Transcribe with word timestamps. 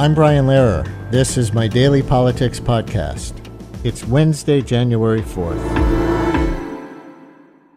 I'm 0.00 0.14
Brian 0.14 0.46
Lehrer. 0.46 0.86
This 1.10 1.36
is 1.36 1.52
my 1.52 1.66
daily 1.66 2.04
politics 2.04 2.60
podcast. 2.60 3.32
It's 3.82 4.04
Wednesday, 4.04 4.62
January 4.62 5.22
4th. 5.22 5.58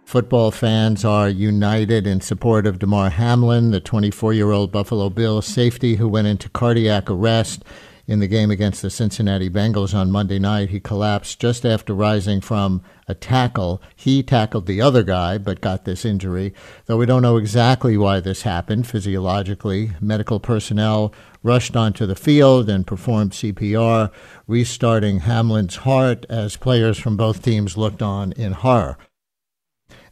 Football 0.06 0.52
fans 0.52 1.04
are 1.04 1.28
united 1.28 2.06
in 2.06 2.22
support 2.22 2.68
of 2.68 2.78
Damar 2.78 3.10
Hamlin, 3.10 3.72
the 3.72 3.80
24 3.80 4.34
year 4.34 4.52
old 4.52 4.72
Buffalo 4.72 5.10
Bills 5.10 5.48
safety 5.48 5.96
who 5.96 6.08
went 6.08 6.28
into 6.28 6.48
cardiac 6.50 7.10
arrest 7.10 7.64
in 8.12 8.20
the 8.20 8.28
game 8.28 8.52
against 8.52 8.82
the 8.82 8.90
Cincinnati 8.90 9.50
Bengals 9.50 9.96
on 9.96 10.12
Monday 10.12 10.38
night. 10.38 10.70
He 10.70 10.82
collapsed 10.82 11.40
just 11.40 11.66
after 11.66 11.94
rising 11.94 12.42
from 12.42 12.84
a 13.08 13.16
tackle. 13.16 13.82
He 13.96 14.22
tackled 14.22 14.66
the 14.66 14.82
other 14.82 15.02
guy, 15.02 15.38
but 15.38 15.62
got 15.62 15.86
this 15.86 16.04
injury. 16.04 16.54
Though 16.88 16.98
we 16.98 17.06
don't 17.06 17.22
know 17.22 17.38
exactly 17.38 17.96
why 17.96 18.20
this 18.20 18.42
happened 18.42 18.86
physiologically, 18.86 19.92
medical 20.02 20.42
personnel 20.42 21.14
rushed 21.42 21.78
onto 21.78 22.06
the 22.06 22.18
field 22.18 22.70
and 22.70 22.86
performed 22.86 23.32
CPR, 23.32 24.12
restarting 24.46 25.22
Hamlin's 25.22 25.78
heart 25.78 26.26
as 26.28 26.58
players 26.58 27.00
from 27.00 27.16
both 27.16 27.42
teams 27.42 27.78
looked 27.78 28.02
on 28.02 28.34
in 28.34 28.52
horror. 28.52 28.98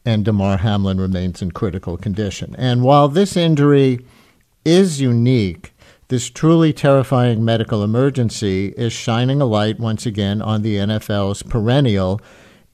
And 0.06 0.24
Damar 0.24 0.60
Hamlin 0.60 1.02
remains 1.02 1.42
in 1.42 1.52
critical 1.52 1.98
condition. 1.98 2.56
And 2.58 2.82
while 2.82 3.10
this 3.10 3.36
injury 3.36 4.00
is 4.64 5.02
unique, 5.02 5.74
this 6.10 6.30
truly 6.32 6.74
terrifying 6.74 7.46
medical 7.46 7.84
emergency 7.84 8.74
is 8.76 8.92
shining 8.92 9.42
a 9.42 9.46
light 9.46 9.80
once 9.80 10.08
again 10.08 10.42
on 10.42 10.64
the 10.64 10.76
NFL's 10.76 11.44
perennial 11.44 12.20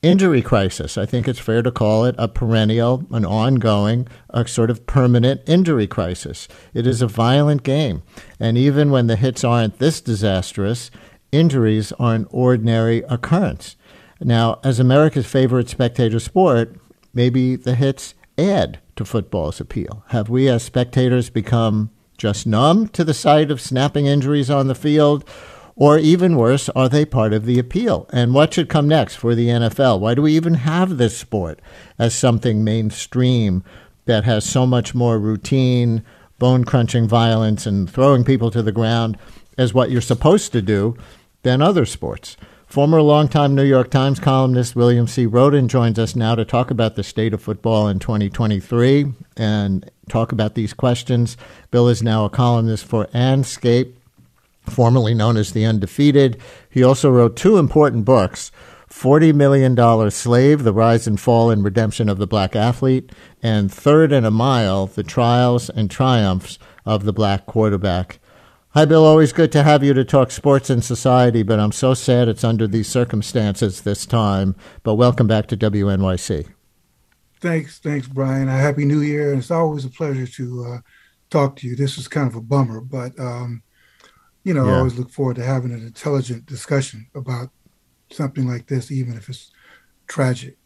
injury 0.02 0.42
crisis. 0.42 0.98
I 0.98 1.06
think 1.06 1.28
it's 1.28 1.40
fair 1.40 1.62
to 1.62 1.72
call 1.72 2.06
it 2.06 2.16
a 2.18 2.30
perennial, 2.30 3.04
an 3.12 3.26
ongoing, 3.26 4.08
a 4.30 4.48
sort 4.48 4.70
of 4.70 4.88
permanent 4.88 5.42
injury 5.48 5.86
crisis. 5.86 6.48
It 6.74 6.88
is 6.88 7.02
a 7.02 7.08
violent 7.08 7.64
game. 7.64 8.04
And 8.40 8.58
even 8.58 8.90
when 8.90 9.08
the 9.08 9.18
hits 9.18 9.44
aren't 9.44 9.80
this 9.80 10.00
disastrous, 10.00 10.90
injuries 11.34 11.92
are 12.00 12.16
an 12.16 12.28
ordinary 12.30 13.04
occurrence. 13.10 13.76
Now, 14.22 14.60
as 14.64 14.80
America's 14.80 15.28
favorite 15.28 15.68
spectator 15.68 16.22
sport, 16.22 16.78
maybe 17.14 17.58
the 17.58 17.76
hits 17.76 18.14
add 18.38 18.80
to 18.96 19.04
football's 19.04 19.60
appeal. 19.60 20.06
Have 20.10 20.30
we 20.30 20.48
as 20.48 20.64
spectators 20.64 21.30
become 21.30 21.90
just 22.26 22.48
numb 22.48 22.88
to 22.88 23.04
the 23.04 23.14
sight 23.14 23.52
of 23.52 23.62
snapping 23.62 24.08
injuries 24.08 24.50
on 24.50 24.66
the 24.66 24.74
field? 24.74 25.24
Or 25.76 26.00
even 26.00 26.38
worse, 26.38 26.70
are 26.70 26.90
they 26.90 27.06
part 27.06 27.34
of 27.34 27.46
the 27.46 27.60
appeal? 27.60 28.10
And 28.12 28.34
what 28.34 28.52
should 28.52 28.68
come 28.68 28.88
next 28.88 29.14
for 29.18 29.36
the 29.36 29.50
NFL? 29.50 30.00
Why 30.00 30.16
do 30.16 30.24
we 30.24 30.36
even 30.36 30.56
have 30.56 30.98
this 30.98 31.16
sport 31.16 31.62
as 32.00 32.16
something 32.16 32.64
mainstream 32.64 33.64
that 34.06 34.24
has 34.24 34.44
so 34.44 34.66
much 34.66 34.96
more 34.96 35.20
routine, 35.20 36.04
bone 36.40 36.64
crunching 36.64 37.08
violence, 37.08 37.68
and 37.68 37.88
throwing 37.88 38.24
people 38.24 38.50
to 38.50 38.64
the 38.64 38.72
ground 38.72 39.20
as 39.56 39.72
what 39.72 39.92
you're 39.92 40.02
supposed 40.02 40.52
to 40.54 40.64
do 40.64 40.98
than 41.44 41.62
other 41.62 41.86
sports? 41.86 42.38
Former 42.66 43.04
longtime 43.04 43.54
New 43.54 43.64
York 43.64 43.92
Times 43.92 44.20
columnist 44.20 44.76
William 44.76 45.06
C. 45.06 45.28
Rhoden 45.28 45.68
joins 45.68 46.00
us 46.00 46.16
now 46.16 46.34
to 46.34 46.44
talk 46.44 46.72
about 46.72 46.96
the 46.96 47.04
state 47.04 47.36
of 47.36 47.42
football 47.44 47.88
in 47.88 48.00
2023 48.00 49.14
and 49.38 49.92
talk 50.10 50.32
about 50.32 50.56
these 50.56 50.74
questions. 50.74 51.38
Bill 51.72 51.88
is 51.88 52.04
now 52.04 52.26
a 52.26 52.30
columnist 52.30 52.86
for 52.86 53.06
Andscape, 53.08 53.94
formerly 54.64 55.14
known 55.14 55.38
as 55.38 55.52
The 55.52 55.66
Undefeated. 55.66 56.40
He 56.70 56.84
also 56.84 57.10
wrote 57.10 57.36
two 57.36 57.58
important 57.58 58.06
books. 58.06 58.52
$40 58.90 59.36
million 59.36 60.12
Slave, 60.12 60.64
The 60.64 60.72
Rise 60.72 61.06
and 61.06 61.20
Fall 61.20 61.50
and 61.50 61.64
Redemption 61.66 62.08
of 62.08 62.18
the 62.18 62.28
Black 62.28 62.56
Athlete, 62.56 63.12
and 63.44 63.72
Third 63.72 64.14
and 64.14 64.26
a 64.26 64.32
Mile, 64.32 64.88
The 64.88 65.04
Trials 65.04 65.70
and 65.70 65.92
Triumphs 65.92 66.58
of 66.86 67.04
the 67.04 67.12
Black 67.12 67.46
Quarterback. 67.46 68.20
Hi, 68.70 68.86
Bill. 68.86 69.06
Always 69.06 69.32
good 69.34 69.52
to 69.54 69.64
have 69.64 69.84
you 69.84 69.94
to 69.94 70.04
talk 70.04 70.32
sports 70.32 70.70
and 70.70 70.84
society, 70.84 71.44
but 71.44 71.60
I'm 71.60 71.72
so 71.72 71.94
sad 71.94 72.28
it's 72.28 72.44
under 72.44 72.68
these 72.68 72.90
circumstances 72.90 73.82
this 73.82 74.06
time. 74.06 74.56
But 74.84 74.96
welcome 74.96 75.28
back 75.28 75.48
to 75.48 75.58
WNYC. 75.58 76.55
Thanks, 77.42 77.80
thanks, 77.80 78.08
Brian. 78.08 78.48
A 78.48 78.52
happy 78.52 78.86
New 78.86 79.02
Year. 79.02 79.32
And 79.32 79.40
it's 79.40 79.52
always 79.52 79.86
a 79.86 79.90
pleasure 79.90 80.28
to 80.28 80.66
uh, 80.66 80.78
talk 81.30 81.56
to 81.58 81.68
you. 81.68 81.76
This 81.76 81.98
is 81.98 82.08
kind 82.08 82.28
of 82.28 82.36
a 82.36 82.42
bummer, 82.42 82.82
but 82.82 83.18
um, 83.20 83.62
you 84.44 84.54
know, 84.54 84.66
yeah. 84.66 84.74
I 84.74 84.78
always 84.78 84.98
look 84.98 85.10
forward 85.10 85.36
to 85.38 85.44
having 85.44 85.72
an 85.72 85.86
intelligent 85.86 86.46
discussion 86.46 87.08
about 87.16 87.50
something 88.12 88.48
like 88.48 88.68
this, 88.68 88.92
even 88.92 89.18
if 89.18 89.30
it's 89.30 89.52
tragic. 90.08 90.58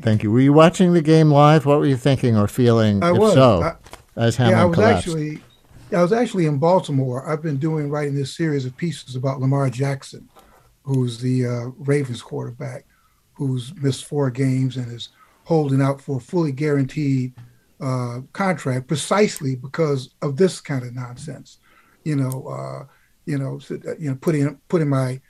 Thank 0.00 0.22
you. 0.22 0.30
Were 0.30 0.40
you 0.40 0.52
watching 0.52 0.92
the 0.92 1.02
game 1.02 1.30
live? 1.30 1.64
What 1.64 1.78
were 1.78 1.86
you 1.86 1.96
thinking 1.96 2.36
or 2.36 2.48
feeling? 2.48 3.02
I 3.02 3.12
was. 3.12 3.34
So, 3.34 3.62
I, 3.62 3.74
as 4.16 4.36
Hamlin 4.36 4.56
yeah, 4.56 4.62
I 4.62 4.64
was 4.66 4.74
collapsed? 4.74 5.08
actually 5.08 5.40
I 5.92 6.02
was 6.02 6.12
actually 6.12 6.46
in 6.46 6.58
Baltimore. 6.58 7.28
I've 7.28 7.42
been 7.42 7.58
doing 7.58 7.90
writing 7.90 8.14
this 8.14 8.36
series 8.36 8.64
of 8.64 8.76
pieces 8.76 9.14
about 9.14 9.40
Lamar 9.40 9.70
Jackson, 9.70 10.28
who's 10.82 11.18
the 11.18 11.46
uh, 11.46 11.66
Ravens 11.78 12.22
quarterback, 12.22 12.86
who's 13.34 13.72
missed 13.76 14.04
four 14.04 14.30
games 14.30 14.76
and 14.76 14.90
is 14.90 15.10
holding 15.46 15.80
out 15.80 16.00
for 16.00 16.18
a 16.18 16.20
fully 16.20 16.52
guaranteed 16.52 17.32
uh, 17.80 18.20
contract 18.32 18.86
precisely 18.88 19.56
because 19.56 20.10
of 20.22 20.36
this 20.36 20.60
kind 20.60 20.84
of 20.84 20.94
nonsense. 20.94 21.58
You 22.04 22.16
know, 22.16 22.46
uh, 22.48 22.84
you 23.24 23.38
know, 23.38 23.58
uh, 23.70 23.96
you 23.98 24.10
know, 24.10 24.16
putting 24.20 24.60
putting 24.68 24.88
my 24.88 25.20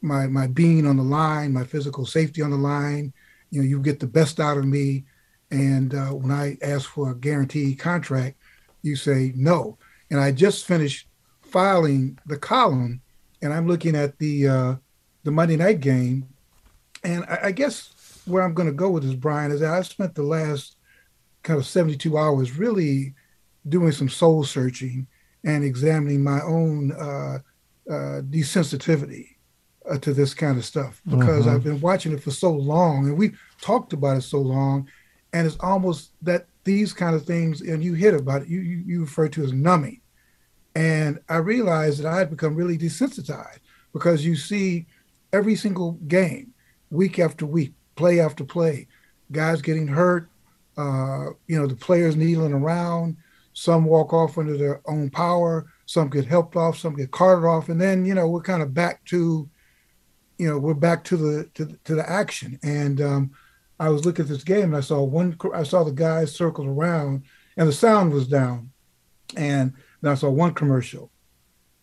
my 0.00 0.26
my 0.26 0.46
being 0.46 0.86
on 0.86 0.96
the 0.96 1.02
line, 1.02 1.52
my 1.52 1.64
physical 1.64 2.06
safety 2.06 2.42
on 2.42 2.50
the 2.50 2.56
line. 2.56 3.12
You 3.50 3.62
know, 3.62 3.68
you 3.68 3.80
get 3.80 4.00
the 4.00 4.06
best 4.06 4.40
out 4.40 4.58
of 4.58 4.64
me, 4.64 5.04
and 5.50 5.94
uh, 5.94 6.08
when 6.08 6.30
I 6.30 6.56
ask 6.62 6.88
for 6.88 7.10
a 7.10 7.14
guaranteed 7.14 7.78
contract, 7.78 8.36
you 8.82 8.96
say 8.96 9.32
no 9.34 9.78
and 10.10 10.20
I 10.20 10.32
just 10.32 10.66
finished 10.66 11.08
filing 11.42 12.18
the 12.26 12.38
column, 12.38 13.00
and 13.42 13.52
I'm 13.52 13.66
looking 13.66 13.96
at 13.96 14.18
the 14.18 14.48
uh, 14.48 14.74
the 15.24 15.30
Monday 15.30 15.56
night 15.56 15.80
game, 15.80 16.28
and 17.02 17.24
I, 17.24 17.38
I 17.44 17.50
guess 17.50 17.93
where 18.26 18.42
I'm 18.42 18.54
going 18.54 18.68
to 18.68 18.74
go 18.74 18.90
with 18.90 19.02
this, 19.02 19.14
Brian, 19.14 19.50
is 19.50 19.60
that 19.60 19.72
I've 19.72 19.86
spent 19.86 20.14
the 20.14 20.22
last 20.22 20.76
kind 21.42 21.58
of 21.58 21.66
72 21.66 22.16
hours 22.16 22.56
really 22.56 23.14
doing 23.68 23.92
some 23.92 24.08
soul 24.08 24.44
searching 24.44 25.06
and 25.44 25.64
examining 25.64 26.22
my 26.22 26.40
own 26.40 26.92
uh, 26.92 27.38
uh, 27.90 28.22
desensitivity 28.22 29.36
uh, 29.90 29.98
to 29.98 30.14
this 30.14 30.32
kind 30.32 30.56
of 30.56 30.64
stuff 30.64 31.02
because 31.04 31.44
mm-hmm. 31.44 31.54
I've 31.54 31.64
been 31.64 31.80
watching 31.80 32.12
it 32.12 32.22
for 32.22 32.30
so 32.30 32.50
long 32.50 33.06
and 33.06 33.18
we've 33.18 33.38
talked 33.60 33.92
about 33.92 34.16
it 34.16 34.22
so 34.22 34.38
long, 34.38 34.88
and 35.32 35.46
it's 35.46 35.58
almost 35.60 36.12
that 36.22 36.46
these 36.64 36.92
kind 36.92 37.14
of 37.14 37.26
things, 37.26 37.60
and 37.60 37.84
you 37.84 37.92
hit 37.92 38.14
about 38.14 38.42
it, 38.42 38.48
you, 38.48 38.60
you, 38.60 38.82
you 38.86 39.00
refer 39.02 39.28
to 39.28 39.44
as 39.44 39.52
numbing. 39.52 40.00
And 40.74 41.20
I 41.28 41.36
realized 41.36 42.00
that 42.02 42.12
I 42.12 42.18
had 42.18 42.30
become 42.30 42.56
really 42.56 42.78
desensitized 42.78 43.60
because 43.92 44.24
you 44.24 44.34
see 44.34 44.86
every 45.32 45.56
single 45.56 45.92
game, 46.08 46.52
week 46.90 47.18
after 47.18 47.44
week, 47.46 47.74
play 47.96 48.20
after 48.20 48.44
play, 48.44 48.86
guys 49.32 49.62
getting 49.62 49.86
hurt, 49.86 50.28
uh, 50.76 51.26
you 51.46 51.60
know, 51.60 51.66
the 51.66 51.76
players 51.76 52.16
kneeling 52.16 52.52
around, 52.52 53.16
some 53.52 53.84
walk 53.84 54.12
off 54.12 54.38
under 54.38 54.56
their 54.56 54.80
own 54.86 55.10
power, 55.10 55.66
some 55.86 56.08
get 56.08 56.26
helped 56.26 56.56
off, 56.56 56.78
some 56.78 56.94
get 56.94 57.10
carted 57.10 57.44
off, 57.44 57.68
and 57.68 57.80
then, 57.80 58.04
you 58.04 58.14
know, 58.14 58.28
we're 58.28 58.42
kind 58.42 58.62
of 58.62 58.74
back 58.74 59.04
to, 59.04 59.48
you 60.38 60.48
know, 60.48 60.58
we're 60.58 60.74
back 60.74 61.04
to 61.04 61.16
the 61.16 61.50
to, 61.54 61.78
to 61.84 61.94
the 61.94 62.08
action. 62.10 62.58
And 62.62 63.00
um, 63.00 63.30
I 63.78 63.88
was 63.88 64.04
looking 64.04 64.24
at 64.24 64.28
this 64.28 64.44
game 64.44 64.64
and 64.64 64.76
I 64.76 64.80
saw 64.80 65.02
one, 65.02 65.36
I 65.54 65.62
saw 65.62 65.84
the 65.84 65.92
guys 65.92 66.34
circle 66.34 66.66
around 66.66 67.24
and 67.56 67.68
the 67.68 67.72
sound 67.72 68.12
was 68.12 68.26
down. 68.26 68.70
And 69.36 69.72
then 70.00 70.12
I 70.12 70.14
saw 70.14 70.30
one 70.30 70.54
commercial, 70.54 71.10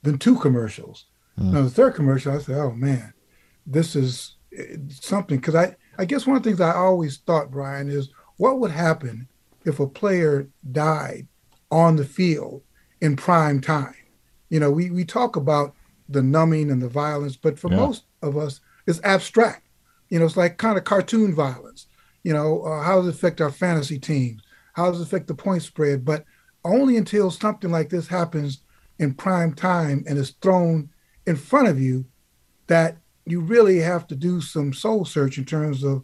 then 0.03 0.17
two 0.17 0.37
commercials. 0.37 1.05
Mm. 1.39 1.53
Now 1.53 1.61
the 1.63 1.69
third 1.69 1.95
commercial, 1.95 2.33
I 2.33 2.39
said, 2.39 2.57
"Oh 2.57 2.71
man, 2.71 3.13
this 3.65 3.95
is 3.95 4.35
eh, 4.55 4.77
something." 4.89 5.37
Because 5.37 5.55
I, 5.55 5.75
I 5.97 6.05
guess 6.05 6.25
one 6.25 6.37
of 6.37 6.43
the 6.43 6.49
things 6.49 6.61
I 6.61 6.73
always 6.73 7.17
thought, 7.17 7.51
Brian, 7.51 7.89
is 7.89 8.09
what 8.37 8.59
would 8.59 8.71
happen 8.71 9.27
if 9.65 9.79
a 9.79 9.87
player 9.87 10.47
died 10.71 11.27
on 11.69 11.95
the 11.95 12.05
field 12.05 12.63
in 13.01 13.15
prime 13.15 13.61
time. 13.61 13.95
You 14.49 14.59
know, 14.59 14.71
we 14.71 14.89
we 14.89 15.05
talk 15.05 15.35
about 15.35 15.75
the 16.09 16.21
numbing 16.21 16.71
and 16.71 16.81
the 16.81 16.89
violence, 16.89 17.35
but 17.35 17.57
for 17.57 17.69
yeah. 17.69 17.77
most 17.77 18.03
of 18.21 18.37
us, 18.37 18.59
it's 18.85 19.01
abstract. 19.03 19.67
You 20.09 20.19
know, 20.19 20.25
it's 20.25 20.37
like 20.37 20.57
kind 20.57 20.77
of 20.77 20.83
cartoon 20.83 21.33
violence. 21.33 21.87
You 22.23 22.33
know, 22.33 22.63
uh, 22.63 22.83
how 22.83 22.97
does 22.97 23.07
it 23.07 23.15
affect 23.15 23.41
our 23.41 23.51
fantasy 23.51 23.97
teams? 23.97 24.41
How 24.73 24.91
does 24.91 24.99
it 24.99 25.03
affect 25.03 25.27
the 25.27 25.33
point 25.33 25.63
spread? 25.63 26.05
But 26.05 26.25
only 26.63 26.97
until 26.97 27.31
something 27.31 27.71
like 27.71 27.89
this 27.89 28.07
happens 28.07 28.61
in 28.99 29.13
prime 29.13 29.53
time 29.53 30.03
and 30.07 30.17
is 30.17 30.31
thrown 30.41 30.89
in 31.25 31.35
front 31.35 31.67
of 31.67 31.79
you 31.79 32.05
that 32.67 32.97
you 33.25 33.41
really 33.41 33.79
have 33.79 34.07
to 34.07 34.15
do 34.15 34.41
some 34.41 34.73
soul 34.73 35.05
search 35.05 35.37
in 35.37 35.45
terms 35.45 35.83
of 35.83 36.03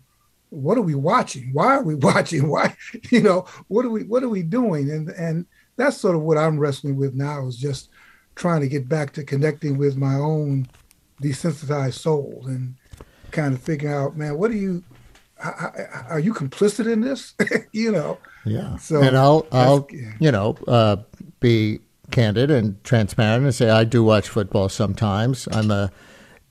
what 0.49 0.77
are 0.77 0.81
we 0.81 0.95
watching? 0.95 1.49
Why 1.53 1.75
are 1.75 1.83
we 1.83 1.95
watching? 2.09 2.47
Why, 2.47 2.75
you 3.11 3.21
know, 3.21 3.45
what 3.67 3.85
are 3.85 3.89
we 3.89 4.03
what 4.03 4.23
are 4.23 4.29
we 4.29 4.43
doing? 4.43 4.89
And 4.91 5.09
and 5.09 5.45
that's 5.75 5.97
sort 5.97 6.15
of 6.15 6.21
what 6.21 6.37
I'm 6.37 6.59
wrestling 6.59 6.95
with 6.95 7.13
now 7.13 7.47
is 7.47 7.57
just 7.57 7.89
trying 8.35 8.61
to 8.61 8.67
get 8.67 8.87
back 8.87 9.13
to 9.13 9.23
connecting 9.23 9.77
with 9.77 9.97
my 9.97 10.15
own 10.15 10.67
desensitized 11.21 11.93
soul 11.93 12.43
and 12.45 12.75
kind 13.31 13.53
of 13.53 13.61
figuring 13.61 13.95
out, 13.95 14.15
man, 14.15 14.37
what 14.37 14.51
are 14.51 14.55
you 14.55 14.83
are 16.09 16.19
you 16.19 16.33
complicit 16.33 16.91
in 16.91 17.01
this? 17.01 17.33
you 17.71 17.91
know. 17.91 18.17
Yeah. 18.45 18.77
So 18.77 19.01
and 19.01 19.17
I'll 19.17 19.45
I'll 19.51 19.87
you 20.19 20.31
know 20.31 20.57
uh, 20.67 20.97
be 21.39 21.79
candid 22.11 22.49
and 22.49 22.81
transparent 22.83 23.43
and 23.43 23.53
say 23.53 23.69
I 23.69 23.83
do 23.83 24.03
watch 24.03 24.29
football 24.29 24.69
sometimes. 24.69 25.47
I'm 25.51 25.71
a 25.71 25.91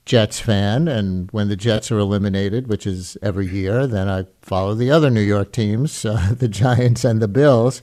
Jets 0.06 0.38
fan, 0.38 0.86
and 0.86 1.28
when 1.32 1.48
the 1.48 1.56
Jets 1.56 1.90
are 1.90 1.98
eliminated, 1.98 2.68
which 2.68 2.86
is 2.86 3.18
every 3.22 3.48
year, 3.48 3.88
then 3.88 4.08
I 4.08 4.26
follow 4.40 4.72
the 4.72 4.90
other 4.90 5.10
New 5.10 5.20
York 5.20 5.52
teams, 5.52 6.04
uh, 6.04 6.32
the 6.36 6.48
Giants 6.48 7.04
and 7.04 7.20
the 7.20 7.28
Bills. 7.28 7.82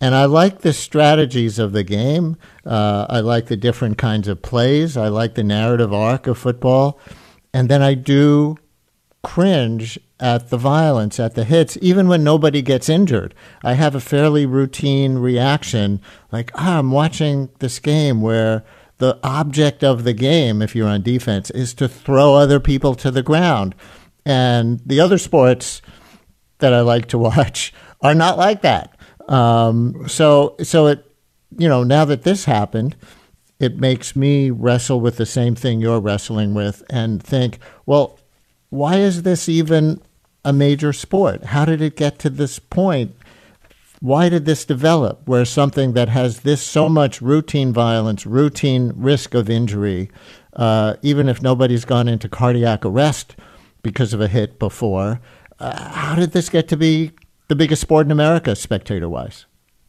And 0.00 0.14
I 0.14 0.26
like 0.26 0.60
the 0.60 0.72
strategies 0.72 1.58
of 1.58 1.72
the 1.72 1.82
game. 1.82 2.36
Uh, 2.64 3.06
I 3.10 3.18
like 3.18 3.46
the 3.46 3.56
different 3.56 3.98
kinds 3.98 4.28
of 4.28 4.40
plays. 4.40 4.96
I 4.96 5.08
like 5.08 5.34
the 5.34 5.42
narrative 5.42 5.92
arc 5.92 6.28
of 6.28 6.38
football. 6.38 7.00
And 7.52 7.68
then 7.68 7.82
I 7.82 7.94
do 7.94 8.56
cringe 9.24 9.98
at 10.20 10.50
the 10.50 10.56
violence, 10.56 11.18
at 11.18 11.34
the 11.34 11.44
hits, 11.44 11.76
even 11.80 12.06
when 12.06 12.22
nobody 12.22 12.62
gets 12.62 12.88
injured. 12.88 13.34
I 13.64 13.74
have 13.74 13.96
a 13.96 14.00
fairly 14.00 14.46
routine 14.46 15.18
reaction 15.18 16.00
like, 16.30 16.52
ah, 16.54 16.78
I'm 16.78 16.92
watching 16.92 17.48
this 17.58 17.80
game 17.80 18.20
where 18.20 18.64
the 18.98 19.18
object 19.22 19.82
of 19.82 20.04
the 20.04 20.12
game, 20.12 20.60
if 20.60 20.74
you're 20.74 20.88
on 20.88 21.02
defense, 21.02 21.50
is 21.50 21.74
to 21.74 21.88
throw 21.88 22.34
other 22.34 22.60
people 22.60 22.94
to 22.96 23.10
the 23.10 23.22
ground. 23.22 23.74
And 24.26 24.80
the 24.84 25.00
other 25.00 25.18
sports 25.18 25.80
that 26.58 26.74
I 26.74 26.80
like 26.80 27.06
to 27.08 27.18
watch 27.30 27.72
are 28.02 28.14
not 28.14 28.36
like 28.36 28.62
that. 28.62 28.96
Um, 29.28 30.08
so, 30.08 30.56
so 30.62 30.86
it, 30.86 31.04
you 31.56 31.68
know, 31.68 31.82
now 31.84 32.04
that 32.04 32.22
this 32.22 32.44
happened, 32.44 32.96
it 33.58 33.78
makes 33.78 34.14
me 34.14 34.50
wrestle 34.50 35.00
with 35.00 35.16
the 35.16 35.26
same 35.26 35.54
thing 35.54 35.80
you're 35.80 36.00
wrestling 36.00 36.54
with 36.54 36.82
and 36.88 37.22
think, 37.22 37.58
well, 37.86 38.18
why 38.70 38.96
is 38.96 39.22
this 39.22 39.48
even 39.48 40.00
a 40.44 40.52
major 40.52 40.92
sport? 40.92 41.44
How 41.44 41.64
did 41.64 41.82
it 41.82 41.96
get 41.96 42.18
to 42.20 42.30
this 42.30 42.58
point? 42.58 43.14
Why 44.00 44.28
did 44.28 44.44
this 44.44 44.64
develop 44.64 45.26
where 45.26 45.44
something 45.44 45.92
that 45.92 46.08
has 46.08 46.40
this 46.40 46.62
so 46.62 46.88
much 46.88 47.20
routine 47.20 47.72
violence, 47.72 48.26
routine 48.26 48.92
risk 48.94 49.34
of 49.34 49.50
injury, 49.50 50.10
uh, 50.54 50.94
even 51.02 51.28
if 51.28 51.42
nobody's 51.42 51.84
gone 51.84 52.08
into 52.08 52.28
cardiac 52.28 52.84
arrest 52.84 53.36
because 53.82 54.12
of 54.12 54.20
a 54.20 54.28
hit 54.28 54.58
before, 54.58 55.20
uh, 55.58 55.90
how 55.90 56.14
did 56.14 56.32
this 56.32 56.48
get 56.48 56.68
to 56.68 56.76
be 56.76 57.10
the 57.48 57.56
biggest 57.56 57.82
sport 57.82 58.06
in 58.06 58.12
America, 58.12 58.54
spectator 58.54 59.08
wise? 59.08 59.46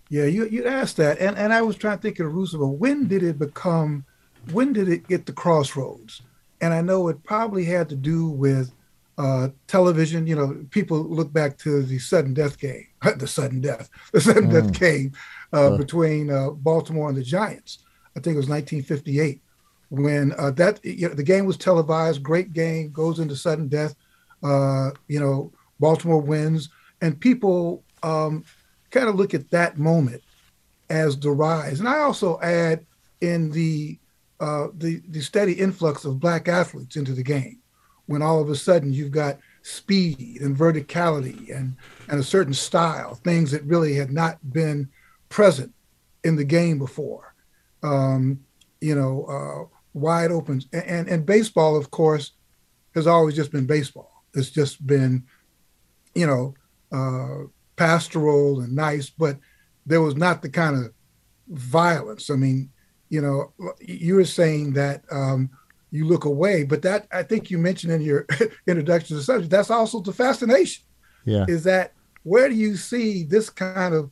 Yeah, 0.09 0.25
you 0.25 0.47
you 0.47 0.65
asked 0.65 0.97
that, 0.97 1.19
and 1.19 1.37
and 1.37 1.53
I 1.53 1.61
was 1.61 1.75
trying 1.75 1.97
to 1.97 2.01
think 2.01 2.19
of 2.19 2.33
Roosevelt. 2.33 2.79
When 2.79 3.07
did 3.07 3.21
it 3.21 3.37
become? 3.37 4.05
When 4.51 4.73
did 4.73 4.89
it 4.89 5.07
get 5.07 5.27
the 5.27 5.33
crossroads? 5.33 6.23
And 6.61 6.73
I 6.73 6.81
know 6.81 7.07
it 7.07 7.23
probably 7.23 7.65
had 7.65 7.89
to 7.89 7.95
do 7.95 8.27
with 8.27 8.73
uh, 9.19 9.49
television. 9.67 10.25
You 10.25 10.35
know, 10.35 10.65
people 10.71 11.03
look 11.03 11.31
back 11.31 11.57
to 11.59 11.83
the 11.83 11.99
sudden 11.99 12.33
death 12.33 12.57
game, 12.57 12.87
the 13.17 13.27
sudden 13.27 13.61
death, 13.61 13.89
the 14.13 14.21
sudden 14.21 14.49
mm. 14.49 14.53
death 14.53 14.79
game 14.79 15.11
uh, 15.53 15.77
between 15.77 16.31
uh, 16.31 16.51
Baltimore 16.51 17.09
and 17.09 17.17
the 17.17 17.23
Giants. 17.23 17.79
I 18.17 18.21
think 18.21 18.33
it 18.33 18.37
was 18.37 18.49
1958 18.49 19.41
when 19.89 20.33
uh, 20.37 20.51
that 20.51 20.83
you 20.83 21.09
know, 21.09 21.13
the 21.13 21.23
game 21.23 21.45
was 21.45 21.57
televised. 21.57 22.23
Great 22.23 22.53
game 22.53 22.91
goes 22.91 23.19
into 23.19 23.35
sudden 23.35 23.67
death. 23.67 23.93
Uh, 24.41 24.91
you 25.07 25.19
know, 25.19 25.51
Baltimore 25.79 26.21
wins, 26.21 26.69
and 27.01 27.19
people 27.19 27.83
um, 28.03 28.43
kind 28.89 29.09
of 29.09 29.15
look 29.15 29.33
at 29.33 29.51
that 29.51 29.77
moment 29.77 30.23
as 30.89 31.19
the 31.19 31.29
rise. 31.29 31.79
And 31.79 31.89
I 31.89 31.99
also 31.99 32.39
add 32.41 32.85
in 33.21 33.51
the 33.51 33.99
uh, 34.39 34.67
the 34.77 35.01
the 35.09 35.21
steady 35.21 35.53
influx 35.53 36.05
of 36.05 36.19
black 36.21 36.47
athletes 36.47 36.95
into 36.95 37.13
the 37.13 37.23
game 37.23 37.58
when 38.09 38.23
all 38.23 38.41
of 38.41 38.49
a 38.49 38.55
sudden 38.55 38.91
you've 38.91 39.11
got 39.11 39.37
speed 39.61 40.39
and 40.41 40.57
verticality 40.57 41.55
and, 41.55 41.75
and 42.07 42.19
a 42.19 42.23
certain 42.23 42.55
style, 42.55 43.13
things 43.13 43.51
that 43.51 43.63
really 43.65 43.93
had 43.93 44.11
not 44.11 44.39
been 44.51 44.89
present 45.29 45.71
in 46.23 46.35
the 46.35 46.43
game 46.43 46.79
before. 46.79 47.35
Um, 47.83 48.39
you 48.81 48.95
know, 48.95 49.25
uh, 49.25 49.75
wide 49.93 50.31
open. 50.31 50.63
And, 50.73 50.83
and, 50.85 51.07
and 51.07 51.23
baseball, 51.23 51.77
of 51.77 51.91
course, 51.91 52.31
has 52.95 53.05
always 53.05 53.35
just 53.35 53.51
been 53.51 53.67
baseball. 53.67 54.23
It's 54.33 54.49
just 54.49 54.87
been, 54.87 55.23
you 56.15 56.25
know, 56.25 56.55
uh, 56.91 57.45
pastoral 57.75 58.61
and 58.61 58.75
nice, 58.75 59.11
but 59.11 59.37
there 59.85 60.01
was 60.01 60.15
not 60.15 60.41
the 60.41 60.49
kind 60.49 60.83
of 60.83 60.91
violence. 61.47 62.31
I 62.31 62.37
mean, 62.37 62.71
you 63.09 63.21
know, 63.21 63.53
you 63.79 64.15
were 64.15 64.25
saying 64.25 64.73
that 64.73 65.03
um, 65.11 65.51
you 65.91 66.05
look 66.05 66.25
away. 66.25 66.63
But 66.63 66.81
that 66.83 67.07
I 67.11 67.23
think 67.23 67.49
you 67.49 67.57
mentioned 67.57 67.93
in 67.93 68.01
your 68.01 68.25
introduction 68.67 69.07
to 69.07 69.15
the 69.15 69.23
subject, 69.23 69.51
that's 69.51 69.71
also 69.71 69.99
the 70.01 70.13
fascination. 70.13 70.83
Yeah. 71.25 71.45
Is 71.47 71.63
that 71.63 71.93
where 72.23 72.49
do 72.49 72.55
you 72.55 72.75
see 72.75 73.23
this 73.23 73.49
kind 73.49 73.93
of, 73.93 74.11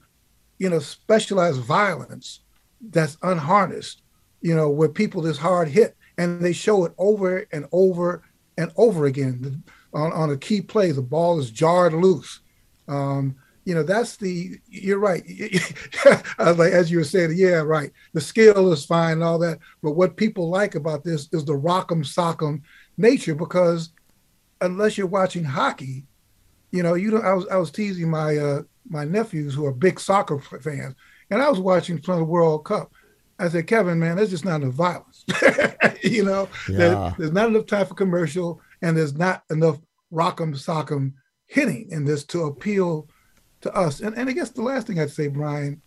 you 0.60 0.70
know, 0.70 0.80
specialized 0.80 1.62
violence 1.62 2.42
that's 2.82 3.18
unharnessed, 3.24 4.02
you 4.42 4.56
know, 4.56 4.70
where 4.70 4.90
people 4.90 5.26
is 5.26 5.38
hard 5.38 5.68
hit 5.68 5.96
and 6.18 6.42
they 6.42 6.54
show 6.54 6.86
it 6.86 6.94
over 6.98 7.46
and 7.52 7.66
over 7.72 8.24
and 8.58 8.72
over 8.78 9.06
again 9.06 9.64
on, 9.94 10.14
on 10.14 10.30
a 10.32 10.38
key 10.38 10.62
play, 10.62 10.92
the 10.92 11.02
ball 11.02 11.40
is 11.40 11.52
jarred 11.52 11.94
loose. 11.94 12.40
Um, 12.88 13.36
you 13.68 13.76
know, 13.76 13.84
that's 13.84 14.16
the, 14.16 14.58
you're 14.70 14.98
right. 14.98 15.26
like, 16.40 16.72
as 16.72 16.90
you 16.90 17.00
were 17.00 17.04
saying, 17.04 17.34
yeah, 17.36 17.58
right. 17.58 17.92
The 18.14 18.22
skill 18.22 18.72
is 18.72 18.86
fine 18.86 19.16
and 19.16 19.24
all 19.24 19.38
that. 19.40 19.60
But 19.84 19.92
what 19.92 20.16
people 20.16 20.50
like 20.50 20.76
about 20.76 21.04
this 21.04 21.28
is 21.34 21.44
the 21.44 21.52
rock'em 21.52 22.02
sock'em 22.02 22.62
nature 22.96 23.36
because 23.36 23.90
unless 24.62 24.98
you're 24.98 25.06
watching 25.06 25.44
hockey, 25.44 26.06
you 26.72 26.82
know, 26.82 26.94
you 26.94 27.12
don't, 27.12 27.26
I 27.26 27.34
was, 27.34 27.46
I 27.50 27.58
was 27.58 27.70
teasing 27.70 28.10
my, 28.10 28.38
uh, 28.38 28.62
my 28.88 29.04
nephews 29.04 29.54
who 29.54 29.66
are 29.66 29.74
big 29.74 30.00
soccer 30.00 30.40
fans 30.40 30.96
and 31.30 31.42
I 31.42 31.50
was 31.50 31.60
watching 31.60 32.00
from 32.00 32.20
the 32.20 32.24
World 32.24 32.64
Cup. 32.64 32.94
I 33.38 33.50
said, 33.50 33.68
Kevin, 33.68 34.00
man, 34.00 34.16
there's 34.16 34.30
just 34.30 34.46
not 34.46 34.62
enough 34.62 34.76
violence. 34.76 35.26
you 36.04 36.24
know, 36.24 36.48
yeah. 36.70 36.78
there, 36.78 37.16
there's 37.18 37.34
not 37.34 37.50
enough 37.50 37.66
time 37.66 37.86
for 37.86 37.96
commercial 37.96 38.62
and 38.82 38.96
there's 38.96 39.18
not 39.18 39.44
enough 39.52 39.78
rock'em 40.14 40.56
sock'em 40.56 41.12
hitting 41.48 41.90
in 41.92 42.06
this 42.06 42.24
to 42.28 42.44
appeal 42.44 43.10
to 43.62 43.74
us. 43.74 44.02
And, 44.02 44.16
and 44.18 44.30
I 44.30 44.34
guess 44.34 44.50
the 44.50 44.62
last 44.62 44.88
thing 44.88 45.00
I'd 45.00 45.12
say, 45.12 45.28
Brian, 45.28 45.82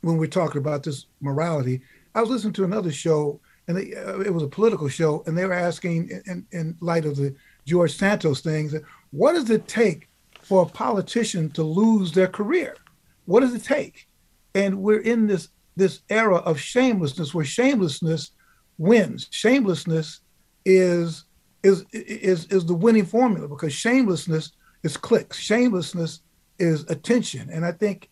when 0.00 0.16
we're 0.16 0.26
talking 0.26 0.60
about 0.60 0.82
this 0.82 1.06
morality, 1.20 1.80
I 2.14 2.20
was 2.20 2.30
listening 2.30 2.52
to 2.54 2.64
another 2.64 2.92
show, 2.92 3.40
and 3.66 3.76
they, 3.76 3.94
uh, 3.94 4.20
it 4.20 4.32
was 4.32 4.42
a 4.42 4.48
political 4.48 4.88
show, 4.88 5.22
and 5.26 5.36
they 5.36 5.46
were 5.46 5.52
asking, 5.52 6.10
in, 6.26 6.46
in 6.52 6.76
light 6.80 7.04
of 7.06 7.16
the 7.16 7.34
George 7.66 7.96
Santos 7.96 8.40
things, 8.40 8.74
what 9.10 9.32
does 9.32 9.50
it 9.50 9.66
take 9.66 10.08
for 10.42 10.62
a 10.62 10.66
politician 10.66 11.50
to 11.50 11.62
lose 11.62 12.12
their 12.12 12.28
career? 12.28 12.76
What 13.24 13.40
does 13.40 13.54
it 13.54 13.64
take? 13.64 14.06
And 14.54 14.82
we're 14.82 15.00
in 15.00 15.26
this 15.26 15.48
this 15.76 16.02
era 16.08 16.36
of 16.36 16.60
shamelessness, 16.60 17.34
where 17.34 17.44
shamelessness 17.44 18.30
wins. 18.78 19.26
Shamelessness 19.30 20.20
is 20.64 21.24
is 21.62 21.84
is 21.92 22.46
is 22.46 22.64
the 22.64 22.74
winning 22.74 23.06
formula 23.06 23.48
because 23.48 23.72
shamelessness 23.72 24.52
is 24.84 24.96
clicks. 24.96 25.38
Shamelessness 25.38 26.20
is 26.58 26.88
attention. 26.90 27.50
And 27.50 27.64
I 27.64 27.72
think 27.72 28.10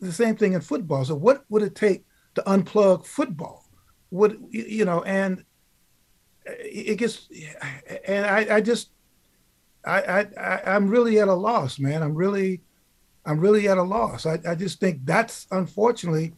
the 0.00 0.12
same 0.12 0.36
thing 0.36 0.52
in 0.52 0.60
football. 0.60 1.04
So 1.04 1.14
what 1.14 1.44
would 1.48 1.62
it 1.62 1.74
take 1.74 2.04
to 2.34 2.42
unplug 2.42 3.06
football? 3.06 3.68
Would 4.10 4.42
you 4.50 4.84
know? 4.84 5.02
And 5.02 5.44
it 6.44 6.98
gets, 6.98 7.28
and 8.06 8.26
I, 8.26 8.56
I 8.56 8.60
just, 8.60 8.90
I, 9.84 10.26
I, 10.38 10.60
I'm 10.66 10.88
really 10.88 11.18
at 11.20 11.28
a 11.28 11.34
loss, 11.34 11.78
man. 11.78 12.02
I'm 12.02 12.14
really, 12.14 12.62
I'm 13.24 13.40
really 13.40 13.68
at 13.68 13.78
a 13.78 13.82
loss. 13.82 14.26
I, 14.26 14.38
I 14.46 14.54
just 14.54 14.80
think 14.80 15.00
that's 15.04 15.46
unfortunately 15.50 16.34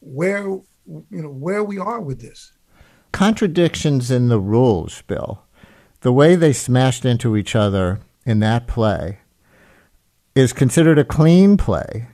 where 0.00 0.42
you 0.42 0.64
know 1.10 1.30
where 1.30 1.62
we 1.62 1.78
are 1.78 2.00
with 2.00 2.20
this. 2.20 2.52
Contradictions 3.12 4.10
in 4.10 4.28
the 4.28 4.40
rules, 4.40 5.02
Bill. 5.02 5.42
The 6.00 6.12
way 6.12 6.36
they 6.36 6.52
smashed 6.52 7.04
into 7.04 7.36
each 7.36 7.54
other 7.54 8.00
in 8.24 8.38
that 8.40 8.66
play 8.66 9.18
is 10.34 10.52
considered 10.52 10.98
a 10.98 11.04
clean 11.04 11.56
play, 11.56 12.08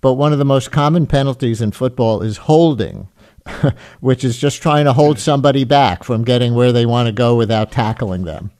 but 0.00 0.14
one 0.14 0.32
of 0.32 0.38
the 0.38 0.44
most 0.44 0.70
common 0.70 1.06
penalties 1.06 1.60
in 1.60 1.72
football 1.72 2.22
is 2.22 2.36
holding, 2.38 3.08
which 4.00 4.24
is 4.24 4.38
just 4.38 4.60
trying 4.60 4.84
to 4.84 4.92
hold 4.92 5.18
somebody 5.18 5.64
back 5.64 6.04
from 6.04 6.24
getting 6.24 6.54
where 6.54 6.72
they 6.72 6.86
want 6.86 7.06
to 7.06 7.12
go 7.12 7.36
without 7.36 7.72
tackling 7.72 8.24
them. 8.24 8.50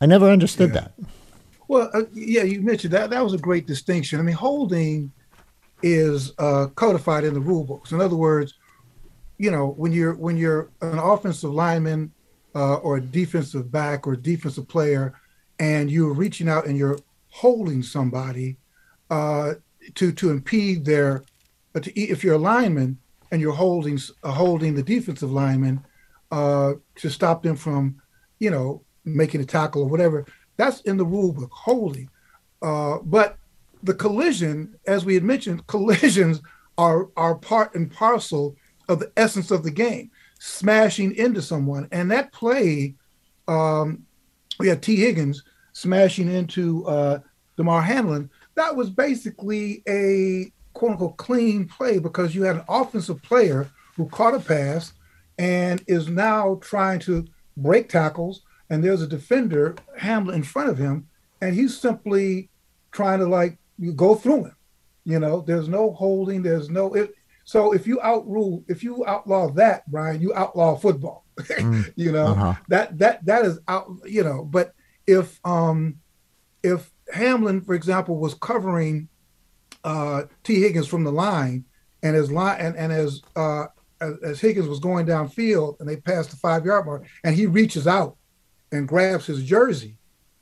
I 0.00 0.06
never 0.06 0.28
understood 0.28 0.74
yeah. 0.74 0.80
that. 0.80 0.92
Well, 1.68 1.90
uh, 1.92 2.02
yeah, 2.12 2.42
you 2.42 2.60
mentioned 2.60 2.92
that. 2.92 3.10
That 3.10 3.24
was 3.24 3.34
a 3.34 3.38
great 3.38 3.66
distinction. 3.66 4.20
I 4.20 4.22
mean, 4.22 4.36
holding 4.36 5.12
is 5.82 6.32
uh, 6.38 6.68
codified 6.74 7.24
in 7.24 7.34
the 7.34 7.40
rule 7.40 7.64
books. 7.64 7.92
In 7.92 8.00
other 8.00 8.16
words, 8.16 8.54
you 9.38 9.50
know, 9.50 9.68
when 9.76 9.92
you're 9.92 10.14
when 10.14 10.36
you're 10.36 10.70
an 10.80 10.98
offensive 10.98 11.52
lineman 11.52 12.12
uh, 12.54 12.76
or 12.76 12.96
a 12.96 13.00
defensive 13.00 13.70
back 13.70 14.06
or 14.06 14.14
a 14.14 14.16
defensive 14.16 14.68
player, 14.68 15.14
and 15.58 15.90
you're 15.90 16.12
reaching 16.12 16.48
out 16.48 16.66
and 16.66 16.76
you're 16.76 16.98
holding 17.36 17.82
somebody 17.82 18.56
uh, 19.10 19.52
to 19.94 20.10
to 20.10 20.30
impede 20.30 20.84
their, 20.86 21.22
uh, 21.74 21.80
to, 21.80 22.00
if 22.00 22.24
you're 22.24 22.36
a 22.36 22.38
lineman 22.38 22.98
and 23.30 23.42
you're 23.42 23.52
holding 23.52 23.98
uh, 24.22 24.32
holding 24.32 24.74
the 24.74 24.82
defensive 24.82 25.30
lineman 25.30 25.84
uh, 26.32 26.72
to 26.94 27.10
stop 27.10 27.42
them 27.42 27.54
from, 27.54 28.00
you 28.38 28.50
know, 28.50 28.82
making 29.04 29.42
a 29.42 29.44
tackle 29.44 29.82
or 29.82 29.88
whatever. 29.88 30.24
That's 30.56 30.80
in 30.82 30.96
the 30.96 31.04
rule 31.04 31.32
book, 31.32 31.50
holding. 31.52 32.08
Uh, 32.62 32.98
but 33.04 33.36
the 33.82 33.94
collision, 33.94 34.74
as 34.86 35.04
we 35.04 35.12
had 35.12 35.24
mentioned, 35.24 35.66
collisions 35.74 36.40
are 36.78 37.08
are 37.18 37.34
part 37.34 37.74
and 37.74 37.92
parcel 37.92 38.56
of 38.88 38.98
the 38.98 39.12
essence 39.16 39.50
of 39.50 39.62
the 39.62 39.70
game, 39.70 40.10
smashing 40.38 41.14
into 41.16 41.42
someone. 41.42 41.86
And 41.92 42.10
that 42.12 42.32
play, 42.32 42.94
um, 43.46 44.06
we 44.58 44.68
had 44.68 44.82
Tee 44.82 44.96
Higgins 44.96 45.42
smashing 45.76 46.32
into 46.32 46.86
uh, 46.86 47.18
Damar 47.58 47.82
Hamlin. 47.82 48.30
That 48.54 48.74
was 48.74 48.88
basically 48.88 49.82
a 49.86 50.50
quote 50.72 50.92
unquote 50.92 51.18
clean 51.18 51.68
play 51.68 51.98
because 51.98 52.34
you 52.34 52.44
had 52.44 52.56
an 52.56 52.64
offensive 52.66 53.22
player 53.22 53.70
who 53.94 54.08
caught 54.08 54.34
a 54.34 54.40
pass 54.40 54.94
and 55.38 55.84
is 55.86 56.08
now 56.08 56.58
trying 56.62 56.98
to 57.00 57.26
break 57.58 57.90
tackles. 57.90 58.40
And 58.70 58.82
there's 58.82 59.02
a 59.02 59.06
defender, 59.06 59.76
Hamlin, 59.98 60.36
in 60.36 60.42
front 60.42 60.70
of 60.70 60.78
him, 60.78 61.08
and 61.42 61.54
he's 61.54 61.78
simply 61.78 62.48
trying 62.90 63.18
to 63.18 63.26
like 63.26 63.58
go 63.94 64.14
through 64.14 64.44
him. 64.46 64.56
You 65.04 65.20
know, 65.20 65.42
there's 65.42 65.68
no 65.68 65.92
holding, 65.92 66.42
there's 66.42 66.70
no. 66.70 66.94
It, 66.94 67.14
so 67.44 67.72
if 67.72 67.86
you 67.86 68.00
outrule, 68.00 68.64
if 68.66 68.82
you 68.82 69.04
outlaw 69.06 69.50
that, 69.50 69.88
Brian, 69.90 70.22
you 70.22 70.34
outlaw 70.34 70.74
football. 70.76 71.24
Mm, 71.36 71.92
you 71.96 72.12
know 72.12 72.28
uh-huh. 72.28 72.54
that 72.68 72.96
that 72.96 73.22
that 73.26 73.44
is 73.44 73.58
out. 73.68 73.92
You 74.06 74.24
know, 74.24 74.42
but 74.42 74.72
if 75.06 75.40
um 75.44 75.96
if 76.62 76.90
Hamlin, 77.12 77.60
for 77.60 77.74
example, 77.74 78.18
was 78.18 78.34
covering 78.34 79.08
uh, 79.84 80.24
Tee 80.42 80.60
Higgins 80.60 80.88
from 80.88 81.04
the 81.04 81.12
line, 81.12 81.64
and 82.02 82.16
as 82.16 82.30
line 82.30 82.60
and, 82.60 82.76
and 82.76 82.92
as, 82.92 83.22
uh, 83.36 83.66
as 84.00 84.14
as 84.22 84.40
Higgins 84.40 84.68
was 84.68 84.80
going 84.80 85.06
downfield, 85.06 85.78
and 85.80 85.88
they 85.88 85.96
passed 85.96 86.30
the 86.30 86.36
five 86.36 86.64
yard 86.64 86.86
mark, 86.86 87.06
and 87.24 87.34
he 87.34 87.46
reaches 87.46 87.86
out 87.86 88.16
and 88.72 88.88
grabs 88.88 89.26
his 89.26 89.44
jersey 89.44 89.96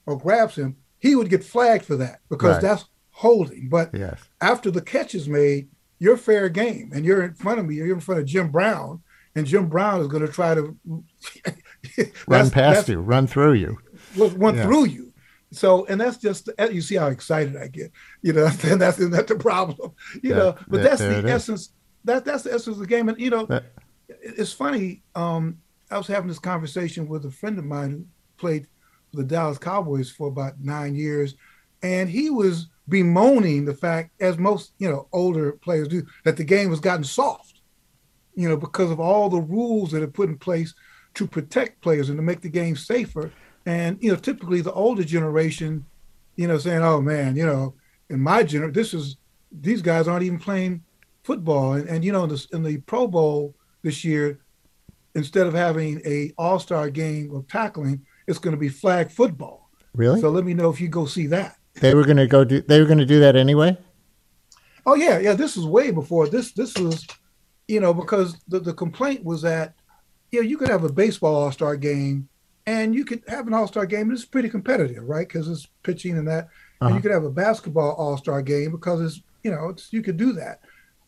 or 0.06 0.18
grabs 0.18 0.56
him, 0.56 0.76
he 0.98 1.14
would 1.14 1.28
get 1.28 1.44
flagged 1.44 1.84
for 1.84 1.96
that 1.96 2.20
because 2.30 2.54
right. 2.54 2.62
that's 2.62 2.86
holding. 3.10 3.68
But 3.68 3.90
yes. 3.94 4.20
after 4.40 4.70
the 4.70 4.80
catch 4.80 5.14
is 5.14 5.28
made, 5.28 5.68
you're 5.98 6.16
fair 6.16 6.48
game, 6.48 6.90
and 6.94 7.04
you're 7.04 7.22
in 7.22 7.34
front 7.34 7.60
of 7.60 7.66
me. 7.66 7.76
You're 7.76 7.94
in 7.94 8.00
front 8.00 8.20
of 8.20 8.26
Jim 8.26 8.50
Brown, 8.50 9.02
and 9.34 9.46
Jim 9.46 9.68
Brown 9.68 10.00
is 10.00 10.08
going 10.08 10.26
to 10.26 10.32
try 10.32 10.54
to 10.54 10.76
run 12.26 12.50
past 12.50 12.88
you, 12.88 13.00
run 13.00 13.26
through 13.26 13.54
you, 13.54 13.78
run 14.16 14.56
yeah. 14.56 14.64
through 14.64 14.86
you. 14.86 15.12
So, 15.54 15.86
and 15.86 16.00
that's 16.00 16.16
just 16.16 16.50
you 16.70 16.80
see 16.80 16.96
how 16.96 17.06
excited 17.08 17.56
I 17.56 17.68
get, 17.68 17.92
you 18.22 18.32
know. 18.32 18.46
And 18.64 18.80
that's 18.80 18.96
that's 18.96 19.28
the 19.28 19.38
problem, 19.38 19.92
you 20.22 20.30
yeah, 20.30 20.36
know. 20.36 20.56
But 20.68 20.82
that's 20.82 21.00
the 21.00 21.24
essence. 21.28 21.72
That 22.04 22.24
that's 22.24 22.42
the 22.42 22.52
essence 22.52 22.76
of 22.76 22.78
the 22.78 22.86
game. 22.86 23.08
And 23.08 23.18
you 23.18 23.30
know, 23.30 23.46
that, 23.46 23.64
it's 24.08 24.52
funny. 24.52 25.02
Um, 25.14 25.58
I 25.90 25.98
was 25.98 26.06
having 26.06 26.28
this 26.28 26.38
conversation 26.38 27.08
with 27.08 27.24
a 27.24 27.30
friend 27.30 27.58
of 27.58 27.64
mine 27.64 27.90
who 27.90 28.04
played 28.36 28.66
for 29.10 29.18
the 29.18 29.24
Dallas 29.24 29.58
Cowboys 29.58 30.10
for 30.10 30.28
about 30.28 30.60
nine 30.60 30.94
years, 30.94 31.36
and 31.82 32.08
he 32.08 32.30
was 32.30 32.68
bemoaning 32.88 33.64
the 33.64 33.74
fact, 33.74 34.10
as 34.20 34.38
most 34.38 34.72
you 34.78 34.88
know 34.88 35.08
older 35.12 35.52
players 35.52 35.88
do, 35.88 36.04
that 36.24 36.36
the 36.36 36.44
game 36.44 36.70
has 36.70 36.80
gotten 36.80 37.04
soft, 37.04 37.60
you 38.34 38.48
know, 38.48 38.56
because 38.56 38.90
of 38.90 39.00
all 39.00 39.28
the 39.28 39.40
rules 39.40 39.92
that 39.92 40.02
are 40.02 40.08
put 40.08 40.28
in 40.28 40.38
place 40.38 40.74
to 41.14 41.26
protect 41.26 41.80
players 41.80 42.08
and 42.08 42.18
to 42.18 42.22
make 42.22 42.40
the 42.40 42.48
game 42.48 42.76
safer. 42.76 43.30
And 43.66 43.98
you 44.00 44.10
know, 44.10 44.18
typically 44.18 44.60
the 44.60 44.72
older 44.72 45.04
generation, 45.04 45.84
you 46.36 46.46
know, 46.48 46.58
saying, 46.58 46.82
"Oh 46.82 47.00
man, 47.00 47.36
you 47.36 47.46
know, 47.46 47.74
in 48.10 48.20
my 48.20 48.42
gener, 48.44 48.72
this 48.72 48.92
is 48.92 49.16
these 49.50 49.82
guys 49.82 50.06
aren't 50.06 50.24
even 50.24 50.38
playing 50.38 50.82
football." 51.22 51.74
And, 51.74 51.88
and 51.88 52.04
you 52.04 52.12
know, 52.12 52.24
in 52.24 52.30
the, 52.30 52.46
in 52.52 52.62
the 52.62 52.78
Pro 52.78 53.06
Bowl 53.06 53.54
this 53.82 54.04
year, 54.04 54.40
instead 55.14 55.46
of 55.46 55.54
having 55.54 56.02
a 56.04 56.32
All 56.36 56.58
Star 56.58 56.90
game 56.90 57.34
of 57.34 57.48
tackling, 57.48 58.04
it's 58.26 58.38
going 58.38 58.54
to 58.54 58.60
be 58.60 58.68
flag 58.68 59.10
football. 59.10 59.70
Really? 59.94 60.20
So 60.20 60.28
let 60.28 60.44
me 60.44 60.54
know 60.54 60.70
if 60.70 60.80
you 60.80 60.88
go 60.88 61.06
see 61.06 61.26
that. 61.28 61.56
They 61.80 61.94
were 61.94 62.04
going 62.04 62.18
to 62.18 62.26
go 62.26 62.44
do. 62.44 62.60
They 62.60 62.80
were 62.80 62.86
going 62.86 62.98
to 62.98 63.06
do 63.06 63.20
that 63.20 63.36
anyway. 63.36 63.76
Oh 64.86 64.94
yeah, 64.94 65.18
yeah. 65.18 65.32
This 65.32 65.56
was 65.56 65.66
way 65.66 65.90
before 65.90 66.28
this. 66.28 66.52
This 66.52 66.76
was, 66.76 67.06
you 67.68 67.80
know, 67.80 67.94
because 67.94 68.36
the 68.48 68.60
the 68.60 68.74
complaint 68.74 69.24
was 69.24 69.42
that, 69.42 69.74
you 70.30 70.42
know, 70.42 70.46
you 70.46 70.58
could 70.58 70.68
have 70.68 70.84
a 70.84 70.92
baseball 70.92 71.34
All 71.34 71.52
Star 71.52 71.76
game 71.76 72.28
and 72.66 72.94
you 72.94 73.04
could 73.04 73.22
have 73.28 73.46
an 73.46 73.54
All 73.54 73.66
Star 73.66 73.86
game. 73.86 74.10
It's 74.10 74.24
pretty 74.24 74.48
competitive, 74.48 75.04
right? 75.04 75.26
Because 75.26 75.48
it's 75.48 75.68
pitching 75.82 76.18
and 76.18 76.28
that. 76.28 76.44
Uh-huh. 76.44 76.86
And 76.86 76.90
you 76.90 76.94
uh-huh. 76.96 77.02
could 77.02 77.12
have 77.12 77.24
a 77.24 77.30
basketball 77.30 77.92
All 77.92 78.16
Star 78.16 78.42
game 78.42 78.70
because 78.70 79.00
it's 79.00 79.22
you 79.42 79.50
know 79.50 79.68
it's 79.68 79.92
you 79.92 80.02
could 80.02 80.16
do 80.16 80.32
that. 80.32 80.60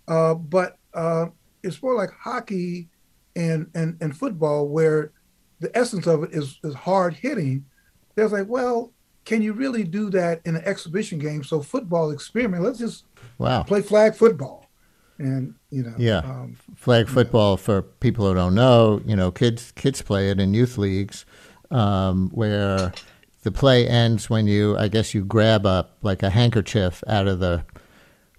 Uh, 0.09 0.35
but 0.35 0.79
uh, 0.95 1.27
it's 1.63 1.83
more 1.83 1.95
like 1.95 2.11
hockey 2.11 2.89
and 3.35 3.71
and 3.75 3.97
and 4.01 4.17
football 4.17 4.69
where 4.69 5.13
the 5.61 5.77
essence 5.77 6.07
of 6.07 6.25
it 6.25 6.33
is 6.33 6.59
is 6.63 6.75
hard 6.75 7.15
hitting. 7.15 7.65
There's 8.15 8.33
like, 8.33 8.49
well, 8.49 8.93
can 9.25 9.43
you 9.43 9.53
really 9.53 9.85
do 9.85 10.11
that 10.11 10.41
in 10.45 10.57
an 10.57 10.63
exhibition 10.65 11.19
game? 11.19 11.43
So 11.43 11.61
football 11.61 12.11
experiment. 12.11 12.63
Let's 12.63 12.79
just 12.79 13.05
wow 13.39 13.63
play 13.63 13.83
flag 13.83 14.15
football 14.15 14.66
and 15.19 15.55
you 15.71 15.83
know 15.83 15.95
yeah 15.99 16.19
um, 16.19 16.57
flag 16.77 17.09
football 17.09 17.53
know. 17.53 17.57
for 17.57 17.83
people 17.83 18.27
who 18.27 18.35
don't 18.35 18.55
know 18.55 19.01
you 19.07 19.17
know 19.17 19.31
kids 19.31 19.73
kids 19.73 20.03
play 20.03 20.31
it 20.31 20.39
in 20.39 20.53
youth 20.53 20.77
leagues 20.77 21.25
um, 21.71 22.31
where 22.31 22.93
the 23.47 23.53
play 23.53 23.87
ends 23.87 24.29
when 24.29 24.49
you, 24.49 24.77
I 24.77 24.89
guess, 24.89 25.15
you 25.15 25.25
grab 25.25 25.67
a 25.67 25.89
like 26.03 26.25
a 26.25 26.31
handkerchief 26.31 27.05
out 27.07 27.29
of 27.29 27.39
the 27.39 27.65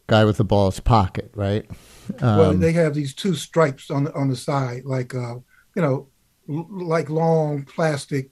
guy 0.08 0.26
with 0.26 0.36
the 0.36 0.44
ball's 0.44 0.82
pocket, 0.82 1.32
right? 1.34 1.66
Um, 2.22 2.38
well, 2.38 2.54
they 2.54 2.74
have 2.74 2.94
these 2.94 3.14
two 3.14 3.34
stripes 3.34 3.90
on 3.90 4.04
the 4.06 4.14
on 4.14 4.28
the 4.30 4.36
side, 4.36 4.84
like 4.84 5.16
uh, 5.16 5.36
you 5.76 5.82
know, 5.82 6.10
l- 6.50 6.68
like 6.70 7.10
long 7.10 7.64
plastic 7.64 8.32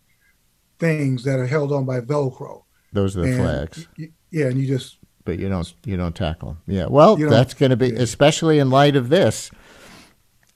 things 0.78 1.24
that 1.24 1.40
are 1.40 1.48
held 1.48 1.72
on 1.72 1.86
by 1.86 2.02
Velcro. 2.02 2.64
Those 2.92 3.16
are 3.16 3.22
the 3.22 3.28
and 3.30 3.38
flags. 3.38 3.88
Y- 3.98 4.12
yeah, 4.32 4.48
and 4.48 4.60
you 4.60 4.68
just. 4.68 4.98
But 5.26 5.40
you 5.40 5.50
don't 5.50 5.74
you 5.84 5.98
don't 5.98 6.16
tackle 6.16 6.50
them. 6.50 6.62
Yeah. 6.68 6.86
Well, 6.86 7.18
that's 7.18 7.54
going 7.54 7.72
to 7.72 7.76
be 7.76 7.94
especially 7.96 8.60
in 8.60 8.70
light 8.70 8.96
of 8.96 9.10
this. 9.10 9.52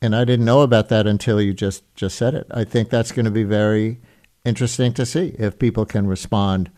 And 0.02 0.16
I 0.16 0.24
didn't 0.24 0.46
know 0.46 0.62
about 0.62 0.88
that 0.90 1.08
until 1.08 1.42
you 1.42 1.54
just 1.54 1.84
just 1.96 2.18
said 2.18 2.34
it. 2.34 2.48
I 2.52 2.64
think 2.64 2.90
that's 2.90 3.12
going 3.12 3.26
to 3.26 3.32
be 3.32 3.44
very 3.44 4.00
interesting 4.46 4.94
to 4.94 5.06
see 5.06 5.36
if 5.38 5.60
people 5.60 5.86
can 5.86 6.08
respond 6.08 6.72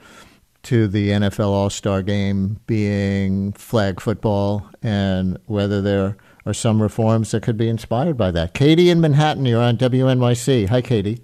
to 0.63 0.87
the 0.87 1.09
NFL 1.09 1.47
All 1.47 1.69
Star 1.69 2.01
game 2.01 2.59
being 2.65 3.53
flag 3.53 3.99
football 3.99 4.69
and 4.81 5.37
whether 5.45 5.81
there 5.81 6.17
are 6.45 6.53
some 6.53 6.81
reforms 6.81 7.31
that 7.31 7.43
could 7.43 7.57
be 7.57 7.67
inspired 7.67 8.17
by 8.17 8.31
that. 8.31 8.53
Katie 8.53 8.89
in 8.89 9.01
Manhattan, 9.01 9.45
you're 9.45 9.61
on 9.61 9.77
WNYC. 9.77 10.69
Hi, 10.69 10.81
Katie. 10.81 11.21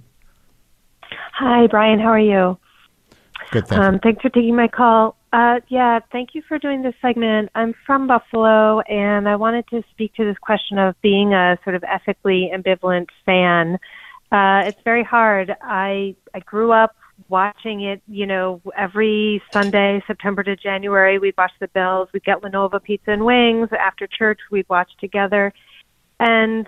Hi, 1.33 1.67
Brian. 1.67 2.00
How 2.00 2.09
are 2.09 2.19
you? 2.19 2.57
Good. 3.51 3.67
Thank 3.67 3.81
um, 3.81 4.00
thanks 4.00 4.21
for 4.21 4.29
taking 4.29 4.55
my 4.55 4.67
call. 4.67 5.15
Uh, 5.38 5.60
yeah, 5.67 6.00
thank 6.12 6.29
you 6.34 6.41
for 6.48 6.58
doing 6.58 6.82
this 6.82 6.96
segment. 7.00 7.48
I'm 7.53 7.75
from 7.86 8.08
Buffalo, 8.08 8.79
and 8.79 9.29
I 9.29 9.36
wanted 9.36 9.67
to 9.67 9.84
speak 9.91 10.15
to 10.15 10.25
this 10.25 10.38
question 10.41 10.79
of 10.79 11.00
being 11.03 11.36
a 11.36 11.60
sort 11.63 11.75
of 11.75 11.84
ethically 11.84 12.50
ambivalent 12.51 13.06
fan. 13.24 13.77
Uh, 14.32 14.65
it's 14.65 14.82
very 14.84 15.03
hard. 15.03 15.56
I 15.62 16.15
I 16.34 16.39
grew 16.39 16.72
up 16.72 16.96
watching 17.29 17.82
it. 17.84 18.01
You 18.08 18.25
know, 18.25 18.62
every 18.75 19.44
Sunday, 19.53 20.01
September 20.08 20.41
to 20.41 20.56
January, 20.56 21.20
we'd 21.20 21.38
watch 21.38 21.51
the 21.60 21.67
Bills. 21.67 22.10
We'd 22.13 22.24
get 22.24 22.41
La 22.41 22.50
Nova 22.50 22.79
pizza 22.79 23.12
and 23.12 23.24
wings 23.24 23.70
after 23.79 24.08
church. 24.08 24.39
We'd 24.50 24.67
watch 24.70 24.89
together, 25.00 25.53
and 26.20 26.67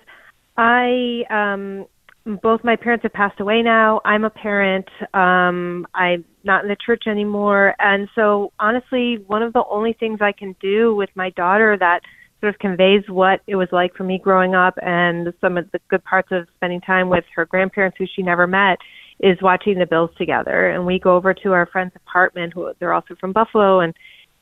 I 0.58 1.24
um, 1.32 1.88
both 2.26 2.64
my 2.64 2.76
parents 2.76 3.04
have 3.04 3.14
passed 3.14 3.40
away 3.40 3.62
now. 3.62 4.02
I'm 4.06 4.24
a 4.24 4.30
parent. 4.30 4.88
Um, 5.14 5.88
I'm 5.94 6.26
not 6.44 6.64
in 6.64 6.70
the 6.70 6.78
church 6.86 7.04
anymore, 7.08 7.76
and 7.80 8.08
so 8.16 8.52
honestly, 8.60 9.24
one 9.28 9.44
of 9.44 9.54
the 9.54 9.64
only 9.70 9.94
things 9.94 10.20
I 10.22 10.32
can 10.32 10.56
do 10.62 10.96
with 10.96 11.10
my 11.16 11.32
daughter 11.32 11.78
that 11.80 12.02
sort 12.40 12.54
of 12.54 12.60
conveys 12.60 13.04
what 13.10 13.42
it 13.48 13.56
was 13.56 13.68
like 13.72 13.94
for 13.96 14.04
me 14.04 14.18
growing 14.18 14.56
up 14.56 14.76
and 14.82 15.34
some 15.42 15.58
of 15.58 15.70
the 15.72 15.80
good 15.90 16.04
parts 16.04 16.30
of 16.32 16.48
spending 16.56 16.82
time 16.82 17.10
with 17.10 17.26
her 17.36 17.46
grandparents 17.46 17.98
who 17.98 18.06
she 18.16 18.22
never 18.22 18.48
met 18.48 18.78
is 19.20 19.38
watching 19.42 19.78
the 19.78 19.86
bills 19.86 20.12
together. 20.18 20.70
And 20.70 20.86
we 20.86 21.00
go 21.00 21.16
over 21.16 21.34
to 21.34 21.52
our 21.52 21.66
friend's 21.66 21.96
apartment 21.96 22.54
who 22.54 22.72
they're 22.80 22.94
also 22.94 23.16
from 23.20 23.34
buffalo 23.34 23.82
and 23.82 23.94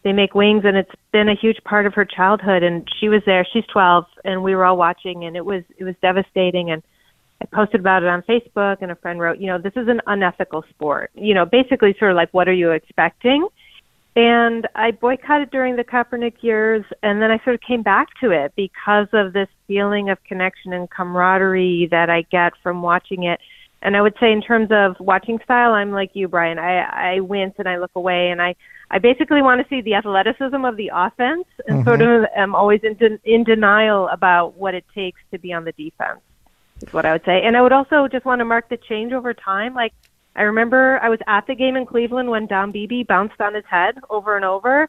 they 0.03 0.13
make 0.13 0.35
wings 0.35 0.63
and 0.63 0.77
it's 0.77 0.91
been 1.11 1.27
a 1.27 1.35
huge 1.35 1.57
part 1.65 1.87
of 1.87 1.95
her 1.95 2.05
childhood. 2.05 2.61
And 2.61 2.87
she 2.99 3.09
was 3.09 3.23
there. 3.25 3.45
She's 3.51 3.65
12 3.73 4.05
and 4.23 4.43
we 4.43 4.55
were 4.55 4.65
all 4.65 4.77
watching 4.77 5.25
and 5.25 5.35
it 5.35 5.43
was 5.43 5.63
it 5.77 5.83
was 5.83 5.95
devastating. 6.01 6.69
And 6.69 6.83
I 7.41 7.45
posted 7.45 7.79
about 7.79 8.03
it 8.03 8.09
on 8.09 8.23
Facebook 8.23 8.77
and 8.81 8.91
a 8.91 8.95
friend 8.95 9.19
wrote, 9.19 9.37
you 9.37 9.47
know, 9.47 9.57
this 9.57 9.73
is 9.75 9.87
an 9.87 10.01
unethical 10.07 10.63
sport. 10.69 11.11
You 11.13 11.33
know, 11.33 11.45
basically 11.45 11.95
sort 11.99 12.11
of 12.11 12.17
like 12.17 12.33
what 12.33 12.47
are 12.47 12.53
you 12.53 12.71
expecting? 12.71 13.47
And 14.17 14.67
I 14.73 14.91
boycotted 14.91 15.51
during 15.51 15.75
the 15.75 15.83
Kaepernick 15.83 16.41
years, 16.41 16.83
and 17.03 17.21
then 17.21 17.29
I 17.29 17.37
sort 17.43 17.53
of 17.53 17.61
came 17.61 17.83
back 17.83 18.07
to 18.21 18.31
it 18.31 18.51
because 18.55 19.07
of 19.13 19.31
this 19.31 19.47
feeling 19.67 20.09
of 20.09 20.17
connection 20.23 20.73
and 20.73 20.89
camaraderie 20.89 21.87
that 21.91 22.09
I 22.09 22.23
get 22.31 22.53
from 22.63 22.81
watching 22.81 23.25
it. 23.25 23.39
And 23.83 23.95
I 23.95 24.01
would 24.01 24.15
say 24.19 24.31
in 24.31 24.41
terms 24.41 24.69
of 24.71 24.95
watching 24.99 25.37
style, 25.43 25.73
I'm 25.73 25.91
like 25.91 26.15
you, 26.15 26.27
Brian. 26.27 26.57
I 26.57 26.79
I 27.17 27.19
wince 27.19 27.53
and 27.59 27.69
I 27.69 27.77
look 27.77 27.91
away, 27.93 28.31
and 28.31 28.41
I 28.41 28.55
I 28.89 28.97
basically 28.97 29.43
want 29.43 29.61
to 29.61 29.69
see 29.69 29.81
the 29.81 29.93
athleticism 29.93 30.65
of 30.65 30.77
the 30.77 30.89
offense, 30.91 31.45
and 31.67 31.85
mm-hmm. 31.85 31.87
sort 31.87 32.01
of 32.01 32.25
am 32.35 32.55
always 32.55 32.81
in 32.81 32.95
de- 32.95 33.19
in 33.23 33.43
denial 33.43 34.07
about 34.07 34.57
what 34.57 34.73
it 34.73 34.85
takes 34.95 35.21
to 35.31 35.37
be 35.37 35.53
on 35.53 35.63
the 35.63 35.73
defense. 35.73 36.21
Is 36.81 36.93
what 36.93 37.05
I 37.05 37.13
would 37.13 37.25
say. 37.25 37.41
And 37.43 37.57
I 37.57 37.61
would 37.61 37.71
also 37.71 38.07
just 38.07 38.25
want 38.25 38.39
to 38.39 38.45
mark 38.45 38.69
the 38.69 38.77
change 38.77 39.11
over 39.11 39.33
time. 39.33 39.73
Like 39.73 39.93
I 40.35 40.43
remember 40.43 40.99
I 41.01 41.09
was 41.09 41.19
at 41.27 41.47
the 41.47 41.55
game 41.55 41.75
in 41.75 41.85
Cleveland 41.85 42.29
when 42.29 42.45
Don 42.45 42.71
Beebe 42.71 43.03
bounced 43.03 43.41
on 43.41 43.55
his 43.55 43.63
head 43.69 43.95
over 44.09 44.35
and 44.35 44.45
over, 44.45 44.87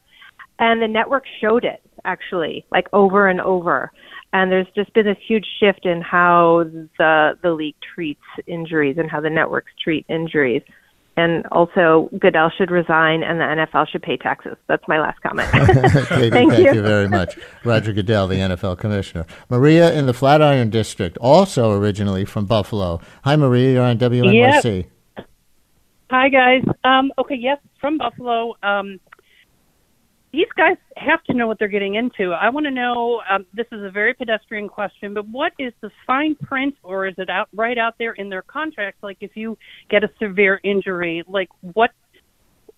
and 0.59 0.83
the 0.83 0.89
network 0.89 1.25
showed 1.41 1.65
it 1.65 1.81
actually, 2.05 2.67
like 2.71 2.87
over 2.93 3.29
and 3.29 3.41
over. 3.41 3.91
And 4.35 4.53
there's 4.53 4.67
just 4.75 4.93
been 4.93 5.07
this 5.07 5.17
huge 5.27 5.47
shift 5.59 5.87
in 5.87 6.03
how 6.03 6.65
the 6.99 7.39
the 7.43 7.51
league 7.51 7.77
treats 7.95 8.21
injuries 8.47 8.97
and 8.99 9.11
how 9.11 9.21
the 9.23 9.31
networks 9.31 9.73
treat 9.83 10.05
injuries. 10.11 10.63
And 11.19 11.45
also, 11.51 12.09
Goodell 12.17 12.49
should 12.57 12.71
resign, 12.71 13.25
and 13.25 13.41
the 13.41 13.45
NFL 13.45 13.89
should 13.89 14.03
pay 14.03 14.17
taxes. 14.17 14.57
That's 14.69 14.87
my 14.87 15.01
last 15.01 15.21
comment. 15.21 15.51
Katie, 15.51 15.65
thank, 16.31 16.33
thank 16.53 16.59
you. 16.59 16.73
you. 16.75 16.81
very 16.81 17.09
much, 17.09 17.37
Roger 17.65 17.93
Goodell, 17.93 18.29
the 18.29 18.37
NFL 18.37 18.79
commissioner. 18.79 19.27
Maria 19.51 19.93
in 19.93 20.07
the 20.07 20.15
Flatiron 20.15 20.71
District, 20.71 21.19
also 21.19 21.73
originally 21.73 22.25
from 22.25 22.47
Buffalo. 22.47 23.01
Hi, 23.25 23.35
Maria. 23.35 23.73
You're 23.73 23.83
on 23.83 23.99
WNYC. 23.99 24.87
Yep. 25.17 25.27
Hi, 26.13 26.29
guys. 26.29 26.63
Um, 26.85 27.11
okay, 27.19 27.35
yes, 27.35 27.59
from 27.81 27.99
Buffalo. 27.99 28.55
Um, 28.63 29.01
these 30.33 30.49
guys 30.57 30.77
have 30.97 31.23
to 31.25 31.35
know 31.35 31.47
what 31.47 31.59
they're 31.59 31.69
getting 31.69 31.95
into. 31.95 32.33
I 32.33 32.51
want 32.51 32.67
to 32.67 32.71
know. 32.71 33.23
Um, 33.31 33.47
this 33.55 33.67
is 33.73 33.83
a 33.83 33.91
very 33.91 34.13
pedestrian 34.13 34.69
question, 34.69 35.15
but 35.15 35.27
what 35.29 35.53
is 35.59 35.73
the 35.81 35.91
fine 36.07 36.35
print, 36.35 36.75
or 36.83 37.07
is 37.07 37.15
it 37.19 37.31
out 37.31 37.49
right 37.55 37.79
out 37.79 37.95
there 37.99 38.13
in 38.13 38.29
their 38.29 38.43
contracts? 38.43 39.03
Like, 39.03 39.19
if 39.21 39.37
you 39.37 39.57
get 39.91 40.05
a 40.05 40.11
severe 40.21 40.61
injury, 40.65 41.23
like 41.27 41.49
what 41.61 41.91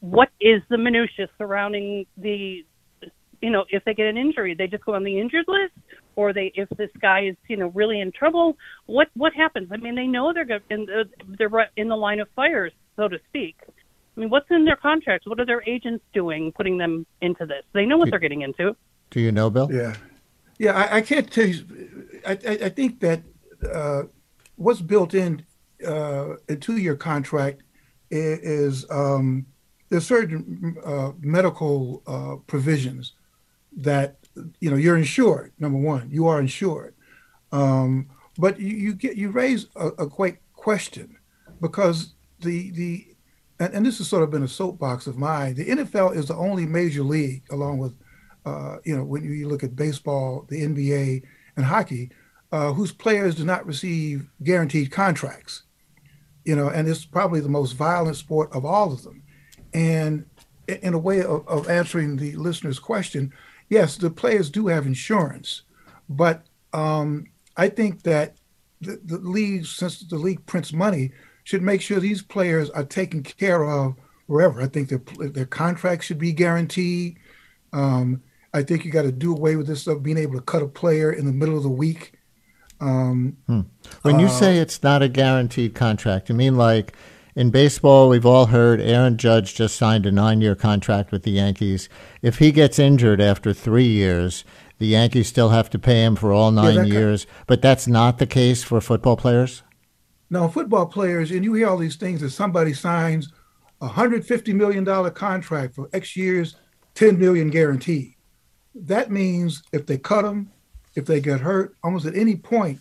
what 0.00 0.28
is 0.40 0.62
the 0.70 0.78
minutia 0.78 1.28
surrounding 1.36 2.06
the, 2.16 2.64
you 3.42 3.50
know, 3.50 3.64
if 3.68 3.84
they 3.84 3.94
get 3.94 4.06
an 4.06 4.16
injury, 4.16 4.54
they 4.54 4.66
just 4.66 4.84
go 4.84 4.94
on 4.94 5.04
the 5.04 5.18
injured 5.18 5.44
list, 5.46 5.74
or 6.16 6.32
they 6.32 6.52
if 6.54 6.68
this 6.78 6.90
guy 7.02 7.26
is 7.26 7.36
you 7.48 7.56
know 7.56 7.68
really 7.74 8.00
in 8.00 8.12
trouble, 8.12 8.56
what 8.86 9.08
what 9.14 9.32
happens? 9.34 9.68
I 9.72 9.76
mean, 9.76 9.96
they 9.96 10.06
know 10.06 10.32
they're 10.32 10.60
in 10.70 10.86
the, 10.86 11.04
they're 11.36 11.70
in 11.76 11.88
the 11.88 11.96
line 11.96 12.20
of 12.20 12.28
fire, 12.36 12.70
so 12.94 13.08
to 13.08 13.18
speak. 13.28 13.56
I 14.16 14.20
mean, 14.20 14.30
what's 14.30 14.50
in 14.50 14.64
their 14.64 14.76
contracts? 14.76 15.26
What 15.26 15.40
are 15.40 15.46
their 15.46 15.62
agents 15.66 16.04
doing, 16.12 16.52
putting 16.52 16.78
them 16.78 17.06
into 17.20 17.46
this? 17.46 17.62
They 17.72 17.86
know 17.86 17.96
what 17.96 18.06
do, 18.06 18.10
they're 18.10 18.20
getting 18.20 18.42
into. 18.42 18.76
Do 19.10 19.20
you 19.20 19.32
know, 19.32 19.50
Bill? 19.50 19.68
Yeah, 19.72 19.94
yeah. 20.58 20.72
I, 20.72 20.96
I 20.96 21.00
can't 21.00 21.30
tell 21.30 21.46
you. 21.46 22.20
I, 22.26 22.32
I, 22.32 22.58
I 22.64 22.68
think 22.68 23.00
that 23.00 23.22
uh, 23.72 24.02
what's 24.56 24.80
built 24.80 25.14
in 25.14 25.44
uh, 25.86 26.34
two-year 26.60 26.96
contract 26.96 27.62
is, 28.10 28.38
is 28.82 28.86
um, 28.90 29.46
there's 29.88 30.06
certain 30.06 30.76
uh, 30.84 31.12
medical 31.20 32.02
uh, 32.06 32.36
provisions 32.46 33.14
that 33.76 34.16
you 34.60 34.70
know 34.70 34.76
you're 34.76 34.96
insured. 34.96 35.52
Number 35.58 35.78
one, 35.78 36.10
you 36.10 36.26
are 36.26 36.40
insured. 36.40 36.94
Um, 37.52 38.08
but 38.38 38.60
you, 38.60 38.76
you, 38.76 38.94
get 38.94 39.16
you 39.16 39.30
raise 39.30 39.66
a, 39.76 39.88
a 39.98 40.06
great 40.06 40.38
question 40.54 41.16
because 41.60 42.14
the 42.40 42.70
the 42.70 43.06
and, 43.60 43.74
and 43.74 43.86
this 43.86 43.98
has 43.98 44.08
sort 44.08 44.22
of 44.22 44.30
been 44.30 44.42
a 44.42 44.48
soapbox 44.48 45.06
of 45.06 45.18
mine. 45.18 45.54
The 45.54 45.66
NFL 45.66 46.16
is 46.16 46.26
the 46.26 46.34
only 46.34 46.66
major 46.66 47.02
league, 47.02 47.44
along 47.50 47.78
with, 47.78 47.94
uh, 48.46 48.78
you 48.84 48.96
know, 48.96 49.04
when 49.04 49.22
you 49.22 49.48
look 49.48 49.62
at 49.62 49.76
baseball, 49.76 50.46
the 50.48 50.62
NBA, 50.62 51.22
and 51.56 51.66
hockey, 51.66 52.10
uh, 52.50 52.72
whose 52.72 52.90
players 52.90 53.34
do 53.36 53.44
not 53.44 53.66
receive 53.66 54.28
guaranteed 54.42 54.90
contracts. 54.90 55.64
You 56.44 56.56
know, 56.56 56.68
and 56.68 56.88
it's 56.88 57.04
probably 57.04 57.40
the 57.40 57.50
most 57.50 57.72
violent 57.72 58.16
sport 58.16 58.50
of 58.52 58.64
all 58.64 58.92
of 58.92 59.02
them. 59.02 59.22
And 59.74 60.24
in 60.66 60.94
a 60.94 60.98
way 60.98 61.20
of, 61.22 61.46
of 61.46 61.68
answering 61.68 62.16
the 62.16 62.34
listener's 62.36 62.78
question, 62.78 63.32
yes, 63.68 63.96
the 63.96 64.10
players 64.10 64.48
do 64.48 64.68
have 64.68 64.86
insurance, 64.86 65.62
but 66.08 66.46
um, 66.72 67.26
I 67.56 67.68
think 67.68 68.02
that 68.04 68.36
the, 68.80 68.98
the 69.04 69.18
league, 69.18 69.66
since 69.66 70.00
the 70.00 70.16
league 70.16 70.44
prints 70.46 70.72
money, 70.72 71.12
should 71.50 71.62
make 71.62 71.82
sure 71.82 71.98
these 71.98 72.22
players 72.22 72.70
are 72.70 72.84
taken 72.84 73.24
care 73.24 73.64
of 73.64 73.96
wherever. 74.26 74.62
I 74.62 74.68
think 74.68 74.88
their 74.88 75.02
their 75.30 75.46
contracts 75.46 76.06
should 76.06 76.18
be 76.18 76.32
guaranteed. 76.32 77.18
Um, 77.72 78.22
I 78.54 78.62
think 78.62 78.84
you 78.84 78.92
got 78.92 79.02
to 79.02 79.10
do 79.10 79.34
away 79.34 79.56
with 79.56 79.66
this 79.66 79.82
stuff, 79.82 80.00
being 80.00 80.16
able 80.16 80.34
to 80.34 80.42
cut 80.42 80.62
a 80.62 80.68
player 80.68 81.12
in 81.12 81.26
the 81.26 81.32
middle 81.32 81.56
of 81.56 81.64
the 81.64 81.68
week. 81.68 82.12
Um, 82.80 83.36
hmm. 83.48 83.62
When 84.02 84.20
you 84.20 84.26
uh, 84.26 84.30
say 84.30 84.58
it's 84.58 84.80
not 84.84 85.02
a 85.02 85.08
guaranteed 85.08 85.74
contract, 85.74 86.28
you 86.28 86.36
mean 86.36 86.56
like 86.56 86.94
in 87.34 87.50
baseball, 87.50 88.08
we've 88.08 88.26
all 88.26 88.46
heard 88.46 88.80
Aaron 88.80 89.16
Judge 89.16 89.56
just 89.56 89.74
signed 89.74 90.06
a 90.06 90.12
nine 90.12 90.40
year 90.40 90.54
contract 90.54 91.10
with 91.10 91.24
the 91.24 91.32
Yankees. 91.32 91.88
If 92.22 92.38
he 92.38 92.52
gets 92.52 92.78
injured 92.78 93.20
after 93.20 93.52
three 93.52 93.88
years, 93.88 94.44
the 94.78 94.86
Yankees 94.86 95.26
still 95.26 95.48
have 95.48 95.68
to 95.70 95.80
pay 95.80 96.04
him 96.04 96.14
for 96.14 96.32
all 96.32 96.52
nine 96.52 96.86
yeah, 96.86 96.94
years. 96.94 97.24
Kind 97.24 97.40
of, 97.40 97.46
but 97.48 97.62
that's 97.62 97.88
not 97.88 98.18
the 98.18 98.26
case 98.26 98.62
for 98.62 98.80
football 98.80 99.16
players? 99.16 99.64
Now, 100.30 100.46
football 100.46 100.86
players, 100.86 101.32
and 101.32 101.44
you 101.44 101.54
hear 101.54 101.68
all 101.68 101.76
these 101.76 101.96
things 101.96 102.20
that 102.20 102.30
somebody 102.30 102.72
signs 102.72 103.32
a 103.80 103.88
$150 103.88 104.54
million 104.54 104.84
contract 105.12 105.74
for 105.74 105.88
X 105.92 106.16
years, 106.16 106.56
10 106.94 107.18
million 107.18 107.50
guaranteed. 107.50 108.14
That 108.74 109.10
means 109.10 109.62
if 109.72 109.86
they 109.86 109.98
cut 109.98 110.22
them, 110.22 110.50
if 110.94 111.06
they 111.06 111.20
get 111.20 111.40
hurt, 111.40 111.74
almost 111.82 112.06
at 112.06 112.14
any 112.14 112.36
point, 112.36 112.80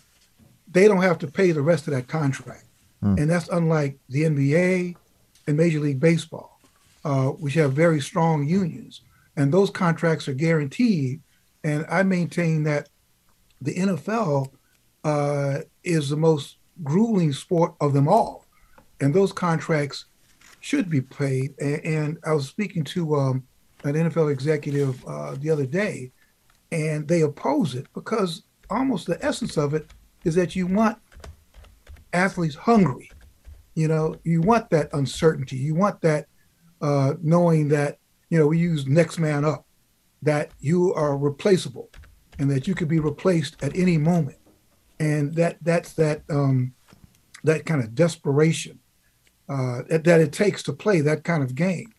they 0.70 0.86
don't 0.86 1.02
have 1.02 1.18
to 1.18 1.26
pay 1.26 1.52
the 1.52 1.62
rest 1.62 1.88
of 1.88 1.94
that 1.94 2.06
contract. 2.06 2.64
Mm. 3.02 3.20
And 3.20 3.30
that's 3.30 3.48
unlike 3.48 3.98
the 4.08 4.22
NBA 4.22 4.96
and 5.46 5.56
Major 5.56 5.80
League 5.80 6.00
Baseball, 6.00 6.60
uh, 7.04 7.28
which 7.28 7.54
have 7.54 7.72
very 7.72 8.00
strong 8.00 8.46
unions. 8.46 9.00
And 9.36 9.52
those 9.52 9.70
contracts 9.70 10.28
are 10.28 10.34
guaranteed. 10.34 11.20
And 11.64 11.86
I 11.88 12.02
maintain 12.02 12.64
that 12.64 12.88
the 13.60 13.74
NFL 13.74 14.50
uh, 15.02 15.60
is 15.82 16.08
the 16.08 16.16
most 16.16 16.56
grueling 16.82 17.32
sport 17.32 17.74
of 17.80 17.92
them 17.92 18.08
all. 18.08 18.46
And 19.00 19.14
those 19.14 19.32
contracts 19.32 20.06
should 20.60 20.90
be 20.90 21.00
paid. 21.00 21.58
And, 21.60 22.18
I 22.24 22.32
was 22.32 22.48
speaking 22.48 22.84
to 22.84 23.16
um, 23.16 23.42
an 23.84 23.94
NFL 23.94 24.30
executive 24.30 25.04
uh, 25.06 25.36
the 25.38 25.50
other 25.50 25.66
day, 25.66 26.12
and 26.70 27.08
they 27.08 27.22
oppose 27.22 27.74
it 27.74 27.86
because 27.94 28.42
almost 28.68 29.06
the 29.06 29.22
essence 29.24 29.56
of 29.56 29.74
it 29.74 29.90
is 30.24 30.34
that 30.34 30.54
you 30.54 30.66
want 30.66 30.98
athletes 32.12 32.54
hungry. 32.54 33.10
You 33.74 33.88
know, 33.88 34.16
you 34.24 34.42
want 34.42 34.68
that 34.70 34.92
uncertainty. 34.92 35.56
You 35.56 35.74
want 35.74 36.00
that 36.02 36.26
uh, 36.82 37.14
knowing 37.22 37.68
that, 37.68 37.98
you 38.28 38.38
know, 38.38 38.46
we 38.46 38.58
use 38.58 38.86
next 38.86 39.18
man 39.18 39.44
up, 39.44 39.64
that 40.22 40.50
you 40.60 40.92
are 40.94 41.16
replaceable 41.16 41.90
and 42.38 42.50
that 42.50 42.68
you 42.68 42.74
could 42.74 42.88
be 42.88 43.00
replaced 43.00 43.62
at 43.62 43.76
any 43.76 43.96
moment 43.96 44.39
and 45.00 45.34
that 45.34 45.56
that's 45.62 45.94
that 45.94 46.22
um, 46.30 46.74
that 47.42 47.64
kind 47.66 47.82
of 47.82 47.94
desperation 47.94 48.78
uh, 49.48 49.82
that 49.88 50.20
it 50.20 50.32
takes 50.32 50.62
to 50.62 50.72
play 50.72 51.00
that 51.00 51.24
kind 51.24 51.42
of 51.42 51.54
game. 51.56 51.92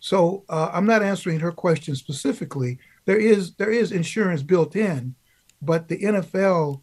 So 0.00 0.44
uh, 0.48 0.70
I'm 0.72 0.86
not 0.86 1.02
answering 1.02 1.40
her 1.40 1.52
question 1.52 1.96
specifically. 1.96 2.78
There 3.04 3.18
is 3.18 3.54
there 3.56 3.70
is 3.70 3.92
insurance 3.92 4.42
built 4.42 4.76
in, 4.76 5.16
but 5.60 5.88
the 5.88 5.98
NFL 5.98 6.80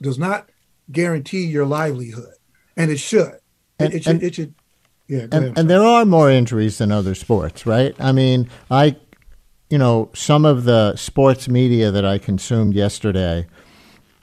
does 0.00 0.18
not 0.18 0.48
guarantee 0.90 1.44
your 1.44 1.66
livelihood, 1.66 2.34
and 2.76 2.90
it 2.90 2.98
should. 2.98 3.38
And, 3.78 3.92
it, 3.92 4.04
should. 4.04 4.22
it 4.22 4.34
should. 4.36 4.54
Yeah. 5.08 5.26
And, 5.32 5.58
and 5.58 5.68
there 5.68 5.82
are 5.82 6.04
more 6.04 6.30
injuries 6.30 6.78
than 6.78 6.92
other 6.92 7.14
sports, 7.14 7.66
right? 7.66 7.94
I 7.98 8.12
mean, 8.12 8.48
I, 8.70 8.96
you 9.68 9.76
know, 9.76 10.10
some 10.14 10.44
of 10.44 10.64
the 10.64 10.94
sports 10.96 11.48
media 11.48 11.90
that 11.90 12.04
I 12.04 12.18
consumed 12.18 12.74
yesterday 12.74 13.46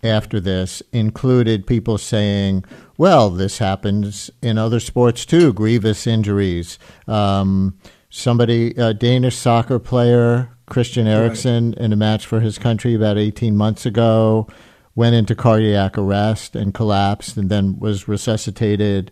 after 0.04 0.40
this 0.40 0.82
included 0.92 1.68
people 1.68 1.98
saying, 1.98 2.66
well, 2.98 3.30
this 3.30 3.60
happens 3.60 4.30
in 4.42 4.58
other 4.58 4.80
sports 4.80 5.26
too, 5.26 5.54
grievous 5.54 6.08
injuries. 6.08 6.80
Um, 7.08 7.78
somebody, 8.10 8.72
a 8.72 8.94
Danish 8.94 9.36
soccer 9.36 9.80
player, 9.80 10.50
Christian 10.68 11.08
Eriksen, 11.08 11.72
right. 11.72 11.78
in 11.80 11.94
a 11.94 11.96
match 11.96 12.26
for 12.26 12.40
his 12.40 12.58
country 12.58 12.94
about 12.94 13.18
18 13.18 13.56
months 13.56 13.86
ago, 13.86 14.48
went 14.96 15.16
into 15.16 15.36
cardiac 15.36 15.98
arrest 15.98 16.56
and 16.56 16.74
collapsed 16.74 17.38
and 17.38 17.50
then 17.50 17.80
was 17.80 18.08
resuscitated, 18.08 19.12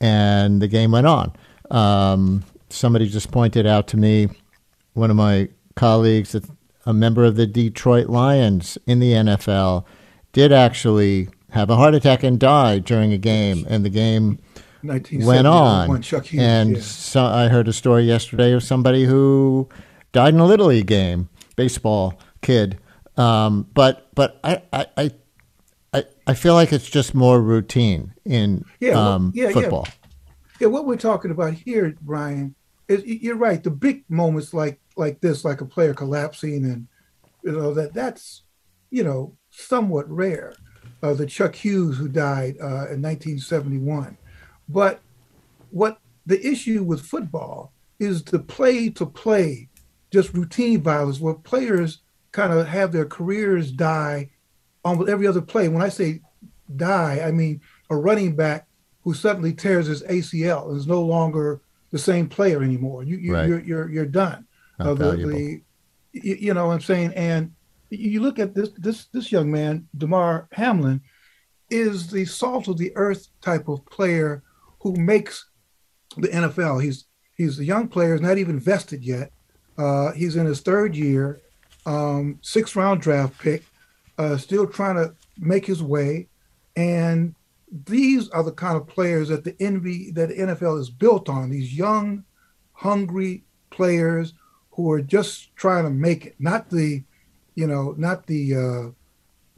and 0.00 0.60
the 0.60 0.68
game 0.68 0.92
went 0.92 1.06
on. 1.06 1.32
Um, 1.70 2.44
somebody 2.68 3.08
just 3.08 3.30
pointed 3.30 3.66
out 3.66 3.86
to 3.88 3.96
me, 3.96 4.28
one 4.94 5.10
of 5.10 5.16
my 5.16 5.48
colleagues, 5.76 6.34
a 6.84 6.92
member 6.92 7.24
of 7.24 7.36
the 7.36 7.46
Detroit 7.46 8.08
Lions 8.08 8.76
in 8.86 8.98
the 8.98 9.12
NFL 9.12 9.84
did 10.32 10.52
actually 10.52 11.28
have 11.50 11.70
a 11.70 11.76
heart 11.76 11.94
attack 11.94 12.22
and 12.22 12.38
die 12.38 12.78
during 12.78 13.12
a 13.12 13.18
game, 13.18 13.66
and 13.68 13.84
the 13.84 13.90
game 13.90 14.38
went 14.82 15.46
on. 15.46 16.02
Hughes, 16.02 16.32
and 16.38 16.76
yeah. 16.76 16.82
so 16.82 17.24
I 17.24 17.48
heard 17.48 17.68
a 17.68 17.72
story 17.72 18.04
yesterday 18.04 18.52
of 18.52 18.62
somebody 18.62 19.04
who 19.04 19.68
died 20.12 20.34
in 20.34 20.40
a 20.40 20.46
little 20.46 20.66
league 20.66 20.86
game, 20.86 21.28
baseball 21.56 22.18
kid. 22.42 22.78
Um, 23.16 23.66
but 23.74 24.08
but 24.14 24.38
I, 24.44 24.62
I, 24.72 24.86
I 24.96 25.10
I, 26.26 26.34
feel 26.34 26.54
like 26.54 26.72
it's 26.72 26.88
just 26.88 27.14
more 27.14 27.40
routine 27.42 28.14
in 28.24 28.64
Yeah, 28.78 28.92
um, 28.92 29.32
yeah, 29.34 29.48
yeah. 29.48 29.52
football. 29.52 29.88
Yeah, 30.60 30.68
what 30.68 30.86
we're 30.86 30.96
talking 30.96 31.30
about 31.30 31.54
here, 31.54 31.96
Brian, 32.00 32.54
is 32.86 33.04
you're 33.04 33.36
right. 33.36 33.62
The 33.62 33.70
big 33.70 34.04
moments 34.08 34.54
like 34.54 34.80
like 34.96 35.20
this, 35.20 35.44
like 35.44 35.60
a 35.60 35.66
player 35.66 35.92
collapsing, 35.94 36.64
and 36.64 36.86
you 37.42 37.52
know 37.52 37.74
that 37.74 37.94
that's 37.94 38.42
you 38.90 39.02
know 39.02 39.36
somewhat 39.50 40.08
rare. 40.10 40.54
Uh, 41.02 41.14
the 41.14 41.26
Chuck 41.26 41.54
Hughes 41.54 41.96
who 41.96 42.08
died 42.08 42.56
uh, 42.60 42.92
in 42.92 43.00
1971, 43.00 44.18
but 44.68 45.00
what 45.70 45.98
the 46.26 46.46
issue 46.46 46.82
with 46.82 47.00
football 47.00 47.72
is 47.98 48.22
the 48.22 48.38
play 48.38 48.90
to 48.90 49.06
play, 49.06 49.68
just 50.10 50.34
routine 50.34 50.82
violence, 50.82 51.18
where 51.18 51.34
players 51.34 52.00
kind 52.32 52.52
of 52.52 52.66
have 52.66 52.92
their 52.92 53.06
careers 53.06 53.72
die 53.72 54.30
almost 54.84 55.08
every 55.08 55.26
other 55.26 55.40
play. 55.40 55.68
When 55.68 55.82
I 55.82 55.88
say 55.88 56.20
die, 56.76 57.22
I 57.24 57.30
mean 57.30 57.60
a 57.88 57.96
running 57.96 58.36
back 58.36 58.66
who 59.02 59.14
suddenly 59.14 59.52
tears 59.52 59.86
his 59.86 60.02
ACL 60.02 60.68
and 60.68 60.76
is 60.76 60.86
no 60.86 61.02
longer 61.02 61.62
the 61.90 61.98
same 61.98 62.28
player 62.28 62.62
anymore. 62.62 63.02
You, 63.02 63.16
you 63.16 63.34
Right. 63.34 63.48
you're, 63.48 63.60
you're 63.60 63.90
you're 63.90 64.06
done. 64.06 64.46
Uh, 64.78 64.94
the, 64.94 65.16
the 65.16 65.60
you, 66.12 66.34
you 66.36 66.54
know 66.54 66.66
what 66.66 66.74
I'm 66.74 66.80
saying, 66.80 67.12
and 67.14 67.52
you 67.90 68.20
look 68.20 68.38
at 68.38 68.54
this 68.54 68.70
this 68.78 69.06
this 69.06 69.32
young 69.32 69.50
man, 69.50 69.88
Damar 69.96 70.48
Hamlin, 70.52 71.00
is 71.70 72.10
the 72.10 72.24
salt 72.24 72.68
of 72.68 72.78
the 72.78 72.92
earth 72.96 73.28
type 73.40 73.68
of 73.68 73.84
player 73.86 74.42
who 74.80 74.94
makes 74.96 75.48
the 76.16 76.28
NFL. 76.28 76.82
He's 76.82 77.06
he's 77.36 77.58
a 77.58 77.64
young 77.64 77.88
player, 77.88 78.14
he's 78.14 78.22
not 78.22 78.38
even 78.38 78.58
vested 78.58 79.04
yet. 79.04 79.32
Uh, 79.78 80.12
he's 80.12 80.36
in 80.36 80.46
his 80.46 80.60
third 80.60 80.94
year, 80.94 81.40
um, 81.86 82.38
sixth 82.42 82.76
round 82.76 83.00
draft 83.00 83.38
pick, 83.38 83.64
uh, 84.18 84.36
still 84.36 84.66
trying 84.66 84.96
to 84.96 85.14
make 85.38 85.64
his 85.64 85.82
way. 85.82 86.28
And 86.76 87.34
these 87.86 88.28
are 88.30 88.42
the 88.42 88.52
kind 88.52 88.76
of 88.76 88.86
players 88.86 89.28
that 89.28 89.44
the 89.44 89.52
NB 89.52 90.14
that 90.14 90.28
the 90.28 90.34
NFL 90.34 90.78
is 90.80 90.90
built 90.90 91.28
on. 91.28 91.50
These 91.50 91.74
young, 91.74 92.24
hungry 92.72 93.44
players 93.70 94.34
who 94.72 94.90
are 94.90 95.00
just 95.00 95.54
trying 95.56 95.84
to 95.84 95.90
make 95.90 96.26
it. 96.26 96.36
Not 96.38 96.70
the, 96.70 97.02
you 97.54 97.66
know, 97.66 97.94
not 97.96 98.26
the 98.26 98.54
uh, 98.54 98.90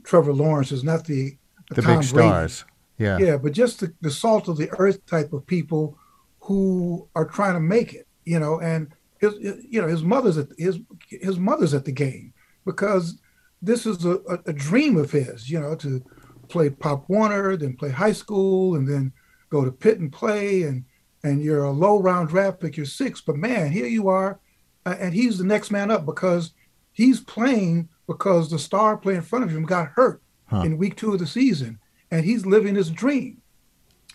Trevor 0.05 0.33
Lawrence's, 0.33 0.85
not 0.85 1.05
the 1.05 1.37
The 1.71 1.83
Tom 1.83 2.01
big 2.01 2.11
Brady. 2.11 2.29
stars. 2.29 2.65
Yeah. 2.99 3.19
Yeah, 3.19 3.37
but 3.37 3.53
just 3.53 3.81
the, 3.81 3.93
the 4.01 4.11
salt 4.11 4.49
of 4.49 4.57
the 4.57 4.71
earth 4.79 5.05
type 5.07 5.33
of 5.33 5.47
people 5.47 5.99
who 6.41 7.09
are 7.15 7.25
trying 7.25 7.55
to 7.55 7.61
make 7.61 7.95
it, 7.95 8.07
you 8.25 8.39
know, 8.39 8.61
and 8.61 8.93
his, 9.19 9.35
you 9.41 9.81
know, 9.81 9.89
his 9.89 10.03
mother's 10.03 10.37
at 10.39 10.49
his 10.59 10.79
his 11.09 11.39
mother's 11.39 11.75
at 11.75 11.85
the 11.85 11.93
game 11.93 12.33
because 12.65 13.19
this 13.61 13.87
is 13.87 14.05
a, 14.05 14.17
a, 14.29 14.39
a 14.47 14.53
dream 14.53 14.97
of 14.97 15.11
his, 15.11 15.49
you 15.49 15.59
know, 15.61 15.75
to 15.77 16.03
play 16.49 16.69
Pop 16.69 17.09
Warner, 17.09 17.57
then 17.57 17.77
play 17.77 17.91
high 17.91 18.13
school, 18.13 18.75
and 18.75 18.87
then 18.89 19.13
go 19.51 19.65
to 19.65 19.71
Pitt 19.71 19.99
and 20.01 20.13
play, 20.13 20.63
and 20.63 20.85
and 21.25 21.43
you're 21.43 21.65
a 21.65 21.71
low 21.71 22.01
round 22.01 22.29
draft 22.29 22.61
pick, 22.61 22.77
you're 22.77 22.87
six, 22.87 23.21
but 23.21 23.37
man, 23.37 23.71
here 23.71 23.87
you 23.87 24.09
are, 24.09 24.41
uh, 24.85 24.97
and 24.99 25.15
he's 25.15 25.39
the 25.39 25.45
next 25.45 25.71
man 25.71 25.91
up 25.91 26.05
because 26.05 26.53
he's 26.93 27.21
playing 27.21 27.89
because 28.07 28.51
the 28.51 28.59
star 28.59 28.97
player 28.97 29.17
in 29.17 29.23
front 29.23 29.45
of 29.45 29.51
him 29.51 29.65
got 29.65 29.89
hurt 29.89 30.21
Huh. 30.47 30.63
in 30.63 30.77
week 30.77 30.97
two 30.97 31.13
of 31.15 31.19
the 31.19 31.27
season, 31.27 31.79
and 32.11 32.25
he's 32.27 32.45
living 32.45 32.75
his 32.75 32.91
dream, 32.91 33.41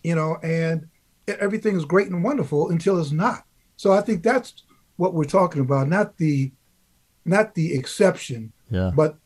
you 0.03 0.13
know, 0.13 0.37
and 0.43 0.87
everything 1.27 1.75
is 1.75 1.83
great 1.83 2.07
and 2.11 2.23
wonderful 2.23 2.69
until 2.69 2.99
it's 2.99 3.11
not. 3.11 3.43
So 3.75 3.91
I 3.91 4.01
think 4.01 4.21
that's 4.21 4.53
what 4.97 5.13
we're 5.15 5.23
talking 5.23 5.61
about, 5.61 5.87
not 5.87 6.17
the 6.17 6.51
not 7.25 7.55
the 7.55 7.73
exception, 7.73 8.53
Yeah. 8.69 8.91
but 8.95 9.17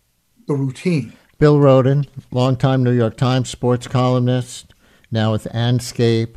the 0.48 0.56
routine. 0.56 1.14
Bill 1.38 1.58
Rhoden, 1.60 2.08
longtime 2.32 2.82
New 2.84 2.92
York 2.94 3.16
Times 3.18 3.50
sports 3.50 3.88
columnist, 3.88 4.74
now 5.12 5.32
with 5.34 5.44
Andscape, 5.54 6.36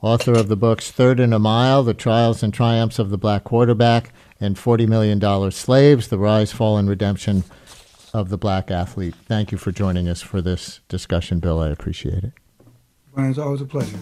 author 0.00 0.32
of 0.32 0.48
the 0.48 0.56
books 0.56 0.90
Third 0.90 1.20
and 1.20 1.32
a 1.34 1.38
Mile, 1.38 1.82
The 1.84 1.94
Trials 1.94 2.42
and 2.42 2.52
Triumphs 2.52 2.98
of 2.98 3.10
the 3.10 3.18
Black 3.18 3.44
Quarterback, 3.44 4.12
and 4.44 4.56
$40 4.56 4.86
Million 4.86 5.50
Slaves, 5.50 6.08
The 6.08 6.18
Rise, 6.18 6.52
Fall, 6.52 6.76
and 6.76 6.88
Redemption 6.88 7.42
of 8.12 8.28
the 8.28 8.38
Black 8.38 8.70
Athlete. 8.70 9.14
Thank 9.26 9.50
you 9.50 9.58
for 9.58 9.72
joining 9.72 10.08
us 10.08 10.22
for 10.22 10.40
this 10.40 10.80
discussion, 10.88 11.40
Bill. 11.40 11.60
I 11.60 11.70
appreciate 11.70 12.22
it. 12.22 12.32
Brian, 13.12 13.30
it's 13.30 13.38
always 13.38 13.60
a 13.60 13.64
pleasure. 13.64 13.98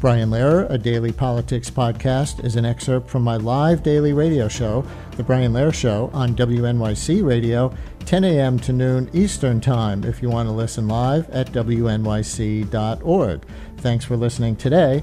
Brian 0.00 0.30
Lehrer, 0.30 0.70
a 0.70 0.78
daily 0.78 1.10
politics 1.10 1.70
podcast, 1.70 2.44
is 2.44 2.54
an 2.54 2.64
excerpt 2.64 3.10
from 3.10 3.22
my 3.22 3.36
live 3.36 3.82
daily 3.82 4.12
radio 4.12 4.46
show, 4.46 4.86
The 5.16 5.24
Brian 5.24 5.52
Lehrer 5.52 5.74
Show, 5.74 6.08
on 6.12 6.36
WNYC 6.36 7.26
Radio, 7.26 7.74
10 8.06 8.22
a.m. 8.22 8.60
to 8.60 8.72
noon 8.72 9.10
Eastern 9.12 9.60
Time, 9.60 10.04
if 10.04 10.22
you 10.22 10.30
want 10.30 10.48
to 10.48 10.52
listen 10.52 10.86
live 10.86 11.28
at 11.30 11.50
WNYC.org. 11.50 13.44
Thanks 13.78 14.04
for 14.04 14.16
listening 14.16 14.54
today. 14.54 15.02